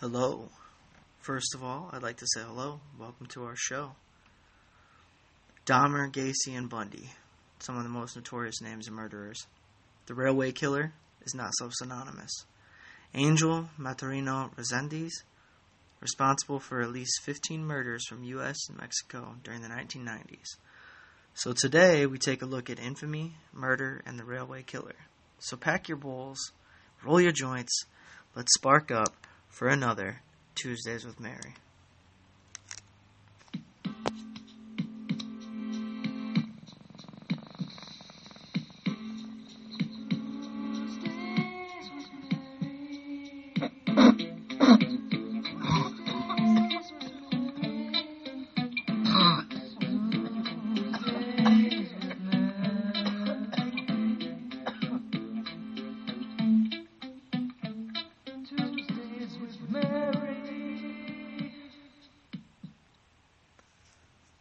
Hello. 0.00 0.50
First 1.20 1.54
of 1.54 1.64
all, 1.64 1.88
I'd 1.90 2.02
like 2.02 2.18
to 2.18 2.26
say 2.34 2.42
hello. 2.46 2.80
Welcome 3.00 3.28
to 3.28 3.44
our 3.44 3.56
show. 3.56 3.92
Dahmer, 5.64 6.12
Gacy, 6.12 6.54
and 6.54 6.68
Bundy, 6.68 7.12
some 7.60 7.78
of 7.78 7.82
the 7.82 7.88
most 7.88 8.14
notorious 8.14 8.60
names 8.60 8.86
of 8.86 8.92
murderers. 8.92 9.46
The 10.04 10.12
Railway 10.12 10.52
Killer 10.52 10.92
is 11.24 11.34
not 11.34 11.52
so 11.54 11.70
synonymous. 11.72 12.44
Angel 13.14 13.70
Maturino 13.80 14.54
Resendiz, 14.56 15.12
responsible 16.02 16.60
for 16.60 16.82
at 16.82 16.92
least 16.92 17.22
15 17.22 17.64
murders 17.64 18.04
from 18.06 18.22
U.S. 18.22 18.68
and 18.68 18.76
Mexico 18.76 19.36
during 19.42 19.62
the 19.62 19.68
1990s. 19.68 20.58
So 21.32 21.54
today 21.54 22.04
we 22.04 22.18
take 22.18 22.42
a 22.42 22.46
look 22.46 22.68
at 22.68 22.78
infamy, 22.78 23.36
murder, 23.50 24.02
and 24.04 24.18
the 24.18 24.24
Railway 24.24 24.62
Killer. 24.62 24.96
So 25.38 25.56
pack 25.56 25.88
your 25.88 25.96
bowls, 25.96 26.52
roll 27.02 27.18
your 27.18 27.32
joints, 27.32 27.86
let's 28.34 28.52
spark 28.52 28.90
up 28.90 29.26
for 29.56 29.68
another 29.68 30.20
Tuesdays 30.54 31.06
with 31.06 31.18
Mary. 31.18 31.54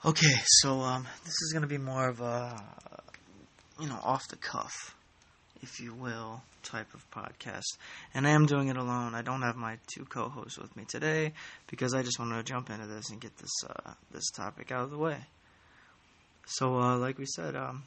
Okay, 0.05 0.35
so 0.45 0.81
um, 0.81 1.07
this 1.23 1.33
is 1.41 1.51
going 1.51 1.63
to 1.63 1.67
be 1.67 1.79
more 1.79 2.07
of 2.07 2.21
a, 2.21 2.61
you 3.81 3.87
know, 3.87 3.97
off 4.03 4.27
the 4.27 4.35
cuff, 4.35 4.95
if 5.63 5.79
you 5.79 5.95
will, 5.95 6.43
type 6.61 6.93
of 6.93 7.09
podcast. 7.09 7.63
And 8.13 8.27
I 8.27 8.29
am 8.29 8.45
doing 8.45 8.67
it 8.67 8.77
alone. 8.77 9.15
I 9.15 9.23
don't 9.23 9.41
have 9.41 9.55
my 9.55 9.79
two 9.87 10.05
co-hosts 10.05 10.59
with 10.59 10.77
me 10.77 10.85
today 10.87 11.33
because 11.65 11.95
I 11.95 12.03
just 12.03 12.19
want 12.19 12.33
to 12.33 12.43
jump 12.43 12.69
into 12.69 12.85
this 12.85 13.09
and 13.09 13.19
get 13.19 13.35
this 13.37 13.49
uh, 13.67 13.93
this 14.11 14.29
topic 14.29 14.71
out 14.71 14.83
of 14.83 14.91
the 14.91 14.97
way. 14.99 15.17
So, 16.45 16.79
uh, 16.79 16.99
like 16.99 17.17
we 17.17 17.25
said, 17.25 17.55
um, 17.55 17.81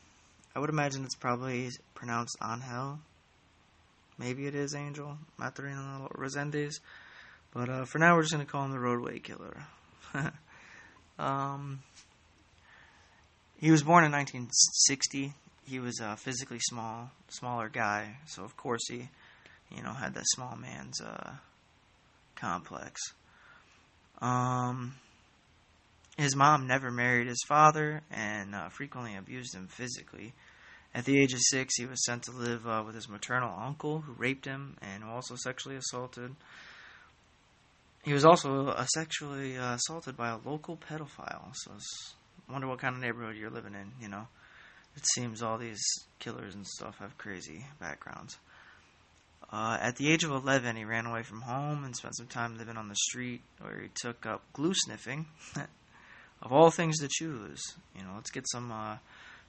I 0.57 0.59
would 0.59 0.71
imagine 0.71 1.05
it's 1.05 1.15
probably 1.15 1.71
pronounced 1.95 2.37
Angel. 2.45 2.99
Maybe 4.19 4.49
it 4.49 4.57
is 4.57 4.75
Angel 4.75 5.17
Maturino 5.39 6.11
Resendiz. 6.17 6.81
But 7.55 7.69
uh, 7.69 7.85
for 7.85 8.01
now, 8.01 8.17
we're 8.17 8.23
just 8.23 8.35
going 8.35 8.45
to 8.45 8.51
call 8.51 8.65
him 8.65 8.73
the 8.73 8.81
Roadway 8.81 9.21
Killer. 9.21 9.57
um, 11.21 11.79
he 13.59 13.71
was 13.71 13.83
born 13.83 14.05
in 14.05 14.13
1960. 14.13 15.35
He 15.67 15.81
was 15.81 16.01
a 16.01 16.17
physically 16.17 16.61
small, 16.61 17.11
smaller 17.29 17.69
guy, 17.69 18.17
so 18.27 18.43
of 18.45 18.57
course 18.57 18.89
he, 18.89 19.09
you 19.71 19.83
know, 19.83 19.93
had 19.93 20.15
that 20.15 20.25
small 20.29 20.57
man's 20.57 21.01
uh, 21.01 21.33
complex. 22.37 23.01
Um, 24.21 24.95
his 26.17 26.35
mom 26.35 26.67
never 26.67 26.91
married 26.91 27.27
his 27.27 27.45
father 27.47 28.03
and 28.11 28.55
uh, 28.55 28.69
frequently 28.71 29.17
abused 29.17 29.55
him 29.55 29.69
physically. 29.69 30.33
At 30.95 31.05
the 31.05 31.21
age 31.21 31.35
of 31.35 31.41
six, 31.43 31.77
he 31.77 31.87
was 31.87 32.05
sent 32.05 32.25
to 32.25 32.33
live 32.33 32.67
uh, 32.67 32.83
with 32.85 32.95
his 32.95 33.09
maternal 33.09 33.55
uncle, 33.57 34.01
who 34.01 34.13
raped 34.13 34.47
him 34.47 34.77
and 34.81 35.05
also 35.05 35.37
sexually 35.37 35.77
assaulted. 35.77 36.35
He 38.05 38.13
was 38.13 38.25
also 38.25 38.69
uh, 38.69 38.87
sexually 38.87 39.59
uh, 39.59 39.75
assaulted 39.75 40.17
by 40.17 40.31
a 40.31 40.39
local 40.45 40.77
pedophile. 40.77 41.53
So 41.55 41.73
wonder 42.51 42.67
what 42.67 42.79
kind 42.79 42.95
of 42.95 43.01
neighborhood 43.01 43.37
you're 43.37 43.51
living 43.51 43.75
in, 43.75 43.93
you 44.01 44.09
know. 44.09 44.27
It 44.97 45.07
seems 45.15 45.43
all 45.43 45.59
these 45.59 45.83
killers 46.19 46.55
and 46.55 46.67
stuff 46.67 46.99
have 46.99 47.17
crazy 47.19 47.65
backgrounds. 47.81 48.37
Uh, 49.51 49.79
at 49.81 49.97
the 49.97 50.13
age 50.13 50.25
of 50.25 50.31
11, 50.31 50.77
he 50.77 50.85
ran 50.85 51.07
away 51.07 51.23
from 51.23 51.41
home 51.41 51.85
and 51.85 51.97
spent 51.97 52.17
some 52.17 52.27
time 52.27 52.59
living 52.59 52.77
on 52.77 52.89
the 52.89 52.97
street, 52.97 53.41
where 53.61 53.81
he 53.81 53.89
took 53.95 54.27
up 54.27 54.43
glue 54.53 54.75
sniffing. 54.75 55.27
of 56.43 56.53
all 56.53 56.71
things 56.71 56.99
to 56.99 57.09
choose, 57.11 57.63
you 57.97 58.03
know, 58.03 58.13
let's 58.15 58.31
get 58.31 58.45
some 58.51 58.71
uh, 58.71 58.97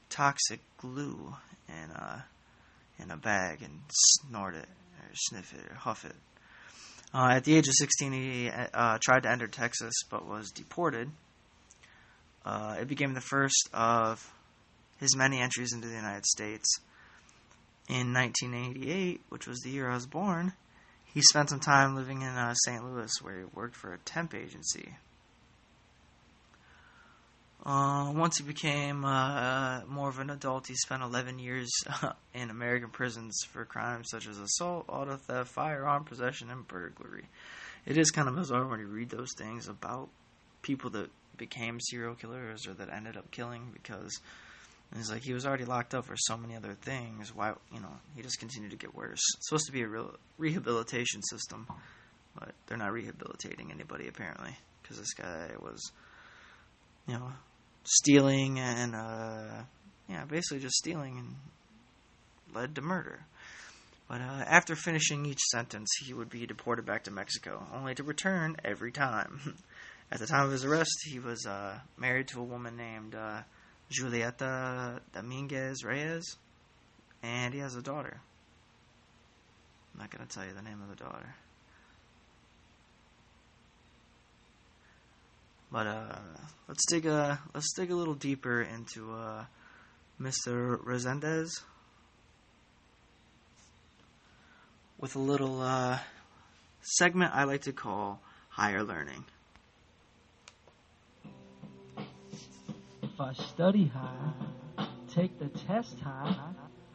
toxic 0.10 0.60
glue 0.78 1.36
in 1.68 1.92
a, 1.92 2.26
in 3.00 3.12
a 3.12 3.18
bag 3.18 3.62
and 3.62 3.80
snort 3.90 4.56
it, 4.56 4.68
or 5.00 5.10
sniff 5.14 5.54
it, 5.54 5.72
or 5.72 5.76
huff 5.76 6.06
it. 6.06 6.16
Uh, 7.14 7.30
at 7.32 7.44
the 7.44 7.56
age 7.56 7.68
of 7.68 7.74
16, 7.74 8.12
he 8.12 8.50
uh, 8.50 8.98
tried 9.02 9.24
to 9.24 9.30
enter 9.30 9.48
Texas 9.48 9.94
but 10.10 10.28
was 10.28 10.52
deported. 10.52 11.10
Uh, 12.46 12.78
it 12.80 12.88
became 12.88 13.14
the 13.14 13.22
first 13.22 13.70
of 13.74 14.34
his 15.00 15.16
many 15.16 15.40
entries 15.40 15.74
into 15.74 15.88
the 15.88 15.96
United 15.96 16.26
States. 16.26 16.80
In 17.88 18.14
1988, 18.14 19.22
which 19.30 19.48
was 19.48 19.60
the 19.60 19.72
year 19.72 19.90
I 19.90 19.96
was 19.96 20.06
born, 20.06 20.54
he 21.06 21.22
spent 21.22 21.50
some 21.50 21.60
time 21.60 21.96
living 21.96 22.22
in 22.22 22.28
uh, 22.28 22.54
St. 22.54 22.84
Louis 22.84 23.12
where 23.22 23.40
he 23.40 23.46
worked 23.54 23.76
for 23.76 23.94
a 23.94 23.98
temp 24.00 24.36
agency. 24.36 24.96
Uh, 27.66 28.12
once 28.16 28.38
he 28.38 28.44
became 28.44 29.04
uh, 29.04 29.82
more 29.86 30.08
of 30.08 30.20
an 30.20 30.30
adult, 30.30 30.68
he 30.68 30.76
spent 30.76 31.04
11 31.04 31.40
years 31.40 31.70
in 32.34 32.50
American 32.50 32.90
prisons 32.90 33.38
for 33.52 33.66
crimes 33.66 34.08
such 34.10 34.28
as 34.28 34.38
assault, 34.40 34.86
auto 34.88 35.18
theft, 35.18 35.52
firearm 35.52 36.06
possession, 36.06 36.50
and 36.50 36.68
burglary. 36.68 37.26
It 37.86 37.98
is 37.98 38.12
kind 38.12 38.30
of 38.30 38.36
bizarre 38.36 38.66
when 38.66 38.80
you 38.80 38.88
read 38.88 39.10
those 39.10 39.34
things 39.38 39.68
about 39.68 40.10
people 40.62 40.90
that 40.92 41.10
became 41.40 41.80
serial 41.80 42.14
killers 42.14 42.68
or 42.68 42.74
that 42.74 42.94
ended 42.94 43.18
up 43.18 43.32
killing 43.32 43.72
because 43.74 44.20
it's 44.96 45.10
like 45.10 45.24
he 45.24 45.34
was 45.34 45.46
already 45.46 45.66
locked 45.66 45.96
up 45.96 46.06
for 46.06 46.16
so 46.18 46.38
many 46.38 46.56
other 46.56 46.74
things. 46.74 47.34
Why, 47.34 47.54
you 47.74 47.80
know, 47.80 47.92
he 48.16 48.22
just 48.22 48.40
continued 48.40 48.72
to 48.72 48.78
get 48.78 48.94
worse. 48.94 49.22
It's 49.38 49.48
supposed 49.48 49.66
to 49.68 49.72
be 49.72 49.82
a 49.82 49.88
real 49.88 50.16
rehabilitation 50.38 51.22
system, 51.24 51.68
but 52.38 52.52
they're 52.68 52.78
not 52.78 52.92
rehabilitating 52.92 53.72
anybody 53.72 54.08
apparently 54.08 54.56
because 54.82 54.98
this 54.98 55.14
guy 55.14 55.50
was, 55.60 55.92
you 57.08 57.14
know, 57.14 57.32
stealing 57.84 58.60
and 58.60 58.96
uh, 58.96 59.64
yeah, 60.08 60.26
basically 60.26 60.60
just 60.60 60.76
stealing 60.76 61.18
and 61.18 62.56
led 62.56 62.76
to 62.76 62.82
murder. 62.82 63.26
But 64.08 64.22
uh, 64.22 64.44
after 64.48 64.76
finishing 64.76 65.28
each 65.28 65.42
sentence, 65.52 65.88
he 66.04 66.16
would 66.16 66.32
be 66.32 66.48
deported 66.48 66.84
back 66.84 67.04
to 67.04 67.12
Mexico, 67.12 67.68
only 67.72 67.94
to 67.94 68.04
return 68.04 68.58
every 68.66 68.92
time. 68.92 69.56
At 70.12 70.20
the 70.20 70.26
time 70.26 70.46
of 70.46 70.52
his 70.52 70.66
arrest, 70.66 71.04
he 71.06 71.20
was 71.20 71.46
uh, 71.46 71.80
married 71.98 72.30
to 72.30 72.40
a 72.40 72.44
woman 72.44 72.76
named 72.76 73.14
uh, 73.14 73.42
Julieta 73.92 75.00
Dominguez 75.14 75.84
Reyes, 75.84 76.38
and 77.22 77.54
he 77.54 77.60
has 77.60 77.76
a 77.76 77.82
daughter. 77.82 78.20
I'm 79.94 80.02
not 80.02 80.10
going 80.10 80.26
to 80.26 80.34
tell 80.34 80.46
you 80.46 80.54
the 80.54 80.64
name 80.64 80.82
of 80.82 80.90
the 80.90 81.04
daughter. 81.04 81.36
But 85.72 85.86
uh, 85.86 86.16
let's 86.68 86.86
dig 86.88 87.06
a 87.06 87.40
let's 87.54 87.72
dig 87.76 87.92
a 87.92 87.96
little 87.96 88.16
deeper 88.16 88.62
into 88.62 89.14
uh, 89.14 89.46
Mr. 90.20 90.84
Resendiz 90.84 91.50
with 95.00 95.16
a 95.16 95.20
little 95.20 95.62
uh, 95.62 96.00
segment 96.82 97.34
I 97.36 97.44
like 97.44 97.62
to 97.64 97.72
call 97.72 98.20
higher 98.50 98.84
learning. 98.84 99.26
If 103.20 103.26
I 103.26 103.34
study 103.34 103.88
high, 103.88 104.86
take 105.14 105.38
the 105.40 105.50
test 105.50 106.00
high, 106.00 106.34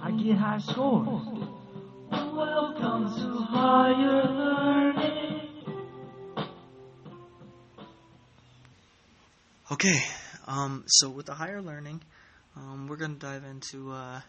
I 0.01 0.11
get 0.13 0.39
high 0.39 0.57
scores. 0.57 1.07
Welcome 2.11 3.15
to 3.15 3.43
higher 3.43 4.25
learning. 4.25 5.49
Okay, 9.71 10.01
um, 10.47 10.85
so 10.87 11.11
with 11.11 11.27
the 11.27 11.35
higher 11.35 11.61
learning, 11.61 12.01
um, 12.57 12.89
we're 12.89 12.97
going 12.97 13.19
to 13.19 13.21
dive 13.21 13.45
into 13.45 13.93
uh, 13.93 13.95
a 13.95 14.25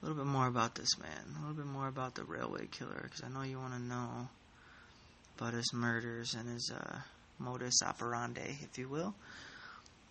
little 0.00 0.16
bit 0.16 0.24
more 0.24 0.46
about 0.46 0.74
this 0.74 0.98
man, 0.98 1.36
a 1.36 1.40
little 1.40 1.54
bit 1.54 1.66
more 1.66 1.88
about 1.88 2.14
the 2.14 2.24
railway 2.24 2.66
killer, 2.66 3.02
because 3.02 3.22
I 3.22 3.28
know 3.28 3.42
you 3.42 3.58
want 3.58 3.74
to 3.74 3.82
know 3.82 4.28
about 5.36 5.52
his 5.52 5.70
murders 5.74 6.32
and 6.32 6.48
his 6.48 6.72
uh, 6.74 7.00
modus 7.38 7.82
operandi, 7.82 8.56
if 8.62 8.78
you 8.78 8.88
will. 8.88 9.14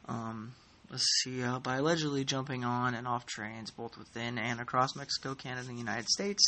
Um, 0.07 0.53
let's 0.89 1.23
uh, 1.43 1.59
by 1.59 1.77
allegedly 1.77 2.23
jumping 2.23 2.63
on 2.63 2.93
and 2.93 3.07
off 3.07 3.25
trains 3.25 3.71
both 3.71 3.97
within 3.97 4.37
and 4.37 4.59
across 4.59 4.95
Mexico, 4.95 5.35
Canada, 5.35 5.67
and 5.67 5.77
the 5.77 5.81
United 5.81 6.07
States, 6.09 6.43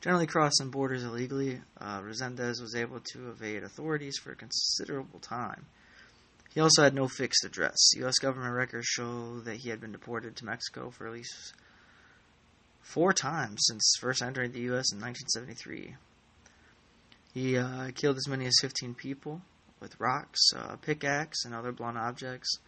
generally 0.00 0.26
crossing 0.26 0.70
borders 0.70 1.04
illegally, 1.04 1.60
uh, 1.80 2.00
Resendiz 2.00 2.60
was 2.60 2.74
able 2.74 3.00
to 3.12 3.30
evade 3.30 3.62
authorities 3.62 4.16
for 4.18 4.32
a 4.32 4.36
considerable 4.36 5.20
time. 5.20 5.66
He 6.54 6.60
also 6.60 6.82
had 6.82 6.94
no 6.94 7.08
fixed 7.08 7.44
address. 7.44 7.76
U.S. 7.96 8.18
government 8.18 8.54
records 8.54 8.86
show 8.86 9.40
that 9.40 9.56
he 9.56 9.70
had 9.70 9.80
been 9.80 9.92
deported 9.92 10.36
to 10.36 10.44
Mexico 10.44 10.90
for 10.90 11.06
at 11.06 11.14
least 11.14 11.54
four 12.82 13.12
times 13.12 13.60
since 13.62 13.94
first 14.00 14.22
entering 14.22 14.52
the 14.52 14.60
U.S. 14.60 14.92
in 14.92 15.00
1973. 15.00 15.96
He 17.32 17.56
uh, 17.56 17.90
killed 17.94 18.18
as 18.18 18.28
many 18.28 18.44
as 18.44 18.58
15 18.60 18.94
people 18.94 19.40
with 19.80 19.98
rocks, 19.98 20.40
uh, 20.54 20.76
pickaxe, 20.76 21.44
and 21.46 21.54
other 21.54 21.72
blunt 21.72 21.96
objects, 21.96 22.58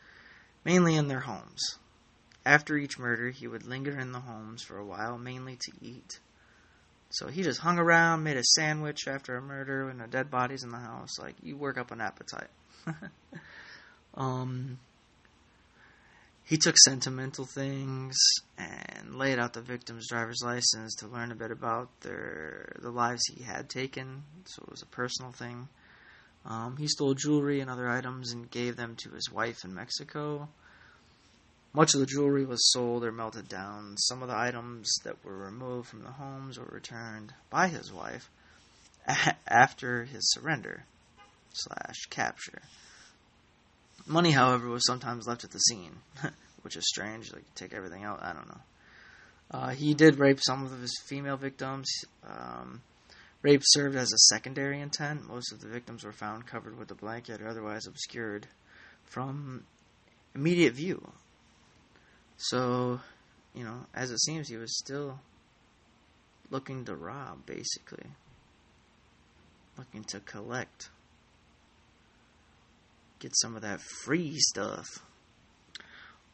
mainly 0.64 0.94
in 0.94 1.08
their 1.08 1.20
homes. 1.20 1.78
After 2.46 2.76
each 2.76 2.99
murder, 2.99 3.31
he 3.31 3.46
would 3.46 3.66
linger 3.66 3.99
in 3.99 4.12
the 4.12 4.20
homes 4.20 4.62
for 4.62 4.76
a 4.78 4.84
while, 4.84 5.16
mainly 5.16 5.56
to 5.56 5.72
eat. 5.81 6.19
So 7.11 7.28
he 7.28 7.43
just 7.43 7.61
hung 7.61 7.78
around, 7.78 8.25
made 8.25 8.37
a 8.37 8.43
sandwich 8.43 9.06
after 9.06 9.37
a 9.37 9.43
murder, 9.43 9.88
and 9.88 10.02
a 10.02 10.06
dead 10.06 10.31
body's 10.31 10.64
in 10.64 10.70
the 10.70 10.78
house. 10.78 11.19
Like 11.19 11.37
you 11.43 11.56
work 11.56 11.78
up 11.78 11.90
an 11.90 12.00
appetite. 12.00 12.50
um, 14.14 14.78
he 16.44 16.58
took 16.58 16.76
sentimental 16.76 17.46
things 17.46 18.16
and 18.58 19.14
laid 19.14 19.38
out 19.38 19.55
the 19.55 19.62
victim's 19.62 20.08
driver's 20.08 20.43
license 20.44 20.94
to 20.96 21.06
learn 21.06 21.32
a 21.32 21.37
bit 21.37 21.50
about 21.50 21.88
their 22.00 22.76
the 22.81 22.90
lives 22.90 23.22
he 23.26 23.44
had 23.44 23.70
taken. 23.70 24.25
So 24.46 24.62
it 24.66 24.70
was 24.70 24.82
a 24.82 24.87
personal 24.87 25.32
thing. 25.32 25.69
Um, 26.46 26.76
he 26.76 26.87
stole 26.88 27.14
jewelry 27.14 27.61
and 27.61 27.70
other 27.70 27.88
items 27.88 28.32
and 28.32 28.50
gave 28.50 28.76
them 28.76 28.96
to 28.96 29.11
his 29.11 29.31
wife 29.31 29.64
in 29.64 29.75
Mexico. 29.75 30.49
Much 31.73 31.94
of 31.94 32.00
the 32.00 32.06
jewelry 32.06 32.44
was 32.44 32.70
sold 32.70 33.05
or 33.05 33.11
melted 33.11 33.49
down. 33.49 33.96
Some 33.96 34.23
of 34.23 34.29
the 34.29 34.37
items 34.37 34.94
that 35.05 35.25
were 35.25 35.37
removed 35.37 35.88
from 35.88 36.02
the 36.02 36.12
homes 36.12 36.58
were 36.58 36.69
returned 36.70 37.32
by 37.50 37.69
his 37.69 37.93
wife 37.93 38.31
after 39.49 40.05
his 40.05 40.31
surrender 40.32 40.85
slash 41.52 42.06
capture. 42.11 42.62
Money, 44.06 44.32
however, 44.32 44.69
was 44.69 44.87
sometimes 44.87 45.26
left 45.26 45.44
at 45.44 45.50
the 45.50 45.58
scene, 45.58 45.97
which 46.62 46.76
is 46.76 46.87
strange. 46.87 47.32
Like, 47.32 47.55
take 47.55 47.73
everything 47.73 48.05
out. 48.05 48.23
I 48.23 48.32
don't 48.35 48.49
know. 48.49 48.61
Uh, 49.50 49.69
he 49.70 49.94
did 49.94 50.19
rape 50.19 50.40
some 50.40 50.64
of 50.64 50.81
his 50.81 50.97
female 51.06 51.37
victims. 51.37 51.88
Um, 52.26 52.82
rape 53.44 53.62
served 53.62 53.94
as 53.94 54.12
a 54.12 54.19
secondary 54.19 54.81
intent. 54.81 55.29
Most 55.29 55.52
of 55.52 55.61
the 55.61 55.69
victims 55.69 56.02
were 56.02 56.12
found 56.12 56.46
covered 56.46 56.79
with 56.79 56.91
a 56.91 56.94
blanket 56.94 57.41
or 57.43 57.46
otherwise 57.46 57.87
obscured 57.87 58.49
from 59.05 59.64
immediate 60.35 60.73
view. 60.73 61.12
So, 62.38 63.00
you 63.55 63.62
know, 63.62 63.87
as 63.94 64.11
it 64.11 64.20
seems, 64.20 64.49
he 64.49 64.56
was 64.56 64.76
still 64.79 65.20
looking 66.50 66.87
to 66.87 66.96
rob, 66.96 67.44
basically. 67.46 68.06
Looking 69.76 70.05
to 70.05 70.20
collect 70.20 70.88
get 73.25 73.35
some 73.37 73.56
of 73.56 73.62
that 73.62 73.81
free 73.81 74.37
stuff. 74.38 74.87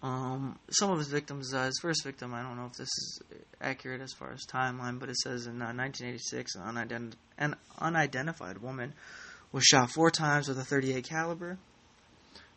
Um, 0.03 0.59
some 0.71 0.91
of 0.91 0.99
his 0.99 1.09
victims, 1.09 1.53
uh, 1.53 1.65
his 1.67 1.79
first 1.83 2.05
victim, 2.05 2.33
I 2.33 2.43
don't 2.43 2.57
know 2.57 2.65
if 2.65 2.73
this 2.73 2.89
is 2.89 3.23
accurate 3.61 4.01
as 4.01 4.15
far 4.15 4.33
as 4.33 4.47
timeline, 4.47 4.99
but 4.99 5.11
it 5.11 5.17
says 5.17 5.47
in 5.47 5.61
uh, 5.61 5.75
1986, 5.75 6.55
an, 6.55 6.63
unident- 6.63 7.17
an 7.37 7.57
unidentified 7.79 8.59
woman 8.59 8.95
was 9.53 9.65
shot 9.65 9.91
four 9.91 10.11
times 10.11 10.49
with 10.49 10.59
a 10.59 10.65
38 10.65 11.05
caliber. 11.05 11.59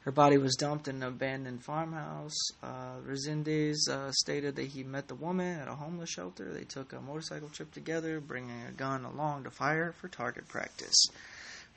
Her 0.01 0.12
body 0.12 0.38
was 0.38 0.56
dumped 0.56 0.90
in 0.90 0.98
an 0.98 1.04
abandoned 1.04 1.63
farmhouse. 1.63 2.36
Uh, 2.62 2.98
Resendez 3.07 3.88
uh, 3.90 4.12
stated 4.12 4.57
that 4.57 4.68
he 4.68 4.84
met 4.84 5.07
the 5.07 5.16
woman 5.16 5.60
at 5.60 5.69
a 5.69 5.75
homeless 5.75 6.10
shelter. 6.10 6.54
They 6.54 6.66
took 6.66 6.92
a 6.92 7.00
motorcycle 7.00 7.48
trip 7.48 7.74
together, 7.74 8.19
bringing 8.19 8.63
a 8.68 8.72
gun 8.72 9.06
along 9.06 9.45
to 9.45 9.50
fire 9.50 9.94
for 9.94 10.10
target 10.10 10.48
practice. 10.50 11.06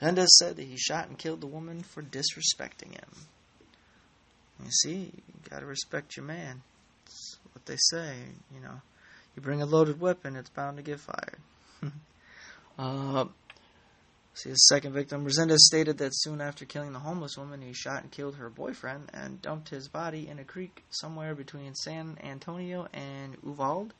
Hernandez 0.00 0.36
said 0.38 0.56
that 0.56 0.66
he 0.66 0.76
shot 0.76 1.08
and 1.08 1.16
killed 1.16 1.40
the 1.40 1.46
woman 1.46 1.82
for 1.82 2.02
disrespecting 2.02 2.94
him. 2.94 3.08
You 4.64 4.70
see, 4.70 5.12
you 5.26 5.50
gotta 5.50 5.66
respect 5.66 6.16
your 6.16 6.24
man. 6.24 6.62
That's 7.04 7.38
what 7.52 7.66
they 7.66 7.76
say, 7.76 8.16
you 8.54 8.60
know. 8.60 8.80
You 9.34 9.42
bring 9.42 9.60
a 9.60 9.66
loaded 9.66 10.00
weapon, 10.00 10.36
it's 10.36 10.50
bound 10.50 10.78
to 10.78 10.82
get 10.82 10.98
fired. 10.98 11.38
uh, 12.78 13.26
see, 14.32 14.48
his 14.48 14.66
second 14.66 14.94
victim, 14.94 15.26
Resendez 15.26 15.58
stated 15.58 15.98
that 15.98 16.12
soon 16.14 16.40
after 16.40 16.64
killing 16.64 16.92
the 16.92 17.00
homeless 17.00 17.36
woman, 17.36 17.60
he 17.60 17.74
shot 17.74 18.02
and 18.02 18.10
killed 18.10 18.36
her 18.36 18.48
boyfriend 18.48 19.10
and 19.12 19.42
dumped 19.42 19.68
his 19.68 19.88
body 19.88 20.26
in 20.26 20.38
a 20.38 20.44
creek 20.44 20.84
somewhere 20.88 21.34
between 21.34 21.74
San 21.74 22.16
Antonio 22.22 22.88
and 22.94 23.36
Uvalde. 23.44 23.92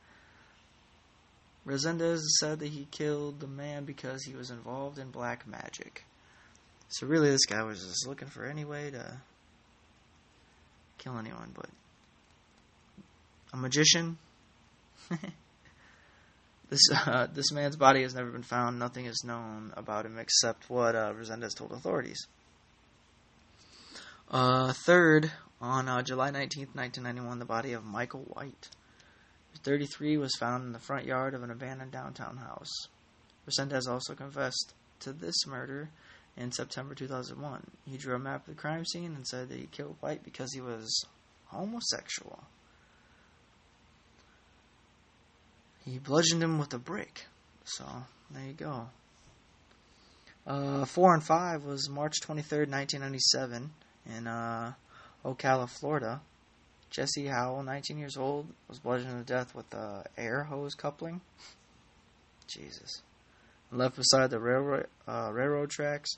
Resendez 1.67 2.21
said 2.39 2.59
that 2.59 2.69
he 2.69 2.87
killed 2.89 3.39
the 3.39 3.47
man 3.47 3.83
because 3.83 4.23
he 4.23 4.33
was 4.33 4.49
involved 4.49 4.97
in 4.97 5.11
black 5.11 5.45
magic. 5.45 6.05
So 6.89 7.05
really, 7.05 7.29
this 7.29 7.45
guy 7.45 7.61
was 7.63 7.85
just 7.85 8.07
looking 8.07 8.29
for 8.29 8.45
any 8.45 8.63
way 8.63 8.89
to 8.89 9.19
kill 10.97 11.17
anyone, 11.17 11.51
but 11.53 11.69
a 13.53 13.57
magician. 13.57 14.17
this 16.69 16.81
uh, 16.91 17.27
this 17.33 17.51
man's 17.51 17.75
body 17.75 18.03
has 18.03 18.13
never 18.13 18.31
been 18.31 18.43
found. 18.43 18.79
Nothing 18.79 19.05
is 19.05 19.23
known 19.25 19.73
about 19.77 20.05
him 20.05 20.17
except 20.17 20.69
what 20.69 20.95
uh, 20.95 21.13
Resendez 21.13 21.55
told 21.55 21.71
authorities. 21.71 22.27
Uh, 24.29 24.73
third, 24.85 25.31
on 25.61 25.87
uh, 25.87 26.01
July 26.01 26.31
19th, 26.31 26.75
1991, 26.75 27.39
the 27.39 27.45
body 27.45 27.71
of 27.71 27.85
Michael 27.85 28.25
White 28.27 28.69
33 29.63 30.17
was 30.17 30.35
found 30.35 30.65
in 30.65 30.71
the 30.71 30.79
front 30.79 31.05
yard 31.05 31.33
of 31.33 31.43
an 31.43 31.51
abandoned 31.51 31.91
downtown 31.91 32.37
house. 32.37 32.87
Resendez 33.47 33.87
also 33.87 34.13
confessed 34.13 34.73
to 34.99 35.13
this 35.13 35.45
murder 35.47 35.89
in 36.37 36.51
September 36.51 36.93
2001. 36.93 37.65
He 37.85 37.97
drew 37.97 38.15
a 38.15 38.19
map 38.19 38.47
of 38.47 38.55
the 38.55 38.61
crime 38.61 38.85
scene 38.85 39.15
and 39.15 39.27
said 39.27 39.49
that 39.49 39.57
he 39.57 39.65
killed 39.65 39.97
White 39.99 40.23
because 40.23 40.53
he 40.53 40.61
was 40.61 41.05
homosexual. 41.45 42.43
He 45.85 45.99
bludgeoned 45.99 46.43
him 46.43 46.59
with 46.59 46.73
a 46.73 46.79
brick. 46.79 47.25
So, 47.63 47.85
there 48.29 48.45
you 48.45 48.53
go. 48.53 48.89
Uh, 50.45 50.85
4 50.85 51.13
and 51.15 51.23
5 51.23 51.63
was 51.65 51.89
March 51.89 52.15
23rd, 52.21 52.69
1997, 52.69 53.71
in 54.17 54.27
uh, 54.27 54.73
Ocala, 55.25 55.69
Florida. 55.69 56.21
Jesse 56.89 57.27
Howell, 57.27 57.63
19 57.63 57.97
years 57.97 58.15
old, 58.15 58.47
was 58.69 58.79
bludgeoned 58.79 59.25
to 59.25 59.33
death 59.33 59.53
with 59.53 59.73
a 59.73 60.05
air 60.17 60.43
hose 60.43 60.73
coupling. 60.73 61.19
Jesus. 62.47 63.01
Left 63.71 63.97
beside 63.97 64.29
the 64.29 64.39
railroad 64.39 64.87
uh, 65.05 65.29
railroad 65.33 65.69
tracks. 65.69 66.17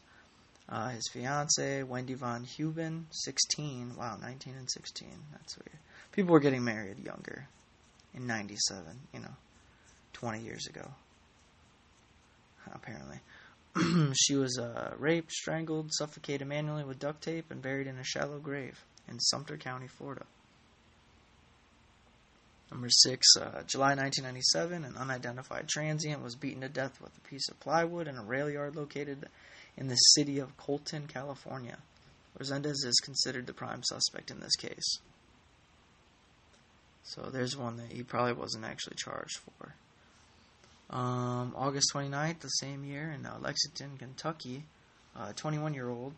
Uh, 0.71 0.89
his 0.89 1.09
fiancee, 1.11 1.81
Wendy 1.81 2.13
Von 2.13 2.45
Huben, 2.45 3.05
16. 3.09 3.95
Wow, 3.97 4.17
19 4.21 4.53
and 4.55 4.69
16. 4.69 5.09
That's 5.31 5.57
weird. 5.57 5.79
People 6.11 6.33
were 6.33 6.39
getting 6.39 6.63
married 6.63 7.03
younger 7.03 7.47
in 8.13 8.27
97, 8.27 8.83
you 9.13 9.19
know, 9.19 9.33
20 10.13 10.41
years 10.41 10.67
ago. 10.67 10.87
Apparently. 12.71 13.19
she 14.13 14.35
was 14.35 14.59
uh, 14.59 14.93
raped, 14.99 15.31
strangled, 15.31 15.91
suffocated 15.93 16.47
manually 16.47 16.83
with 16.83 16.99
duct 16.99 17.23
tape, 17.23 17.49
and 17.49 17.61
buried 17.61 17.87
in 17.87 17.97
a 17.97 18.03
shallow 18.03 18.37
grave 18.37 18.83
in 19.07 19.19
Sumter 19.19 19.57
County, 19.57 19.87
Florida. 19.87 20.25
Number 22.71 22.89
six, 22.89 23.25
uh, 23.35 23.63
July 23.65 23.95
1997, 23.95 24.83
an 24.83 24.95
unidentified 24.95 25.67
transient 25.67 26.21
was 26.21 26.35
beaten 26.35 26.61
to 26.61 26.69
death 26.69 27.01
with 27.01 27.17
a 27.17 27.27
piece 27.27 27.49
of 27.49 27.59
plywood 27.59 28.07
in 28.07 28.15
a 28.15 28.23
rail 28.23 28.49
yard 28.49 28.75
located 28.75 29.27
in 29.77 29.87
the 29.87 29.95
city 29.95 30.39
of 30.39 30.57
Colton, 30.57 31.07
California. 31.07 31.77
Resendez 32.39 32.85
is 32.85 32.99
considered 33.03 33.47
the 33.47 33.53
prime 33.53 33.83
suspect 33.83 34.31
in 34.31 34.39
this 34.39 34.55
case. 34.55 34.99
So 37.03 37.29
there's 37.31 37.57
one 37.57 37.77
that 37.77 37.91
he 37.91 38.03
probably 38.03 38.33
wasn't 38.33 38.65
actually 38.65 38.95
charged 38.97 39.39
for. 39.39 39.73
Um, 40.95 41.53
August 41.55 41.91
29th, 41.93 42.39
the 42.39 42.47
same 42.47 42.83
year, 42.83 43.11
in 43.11 43.25
uh, 43.25 43.37
Lexington, 43.41 43.97
Kentucky, 43.97 44.63
a 45.15 45.33
21 45.33 45.73
year 45.73 45.89
old. 45.89 46.13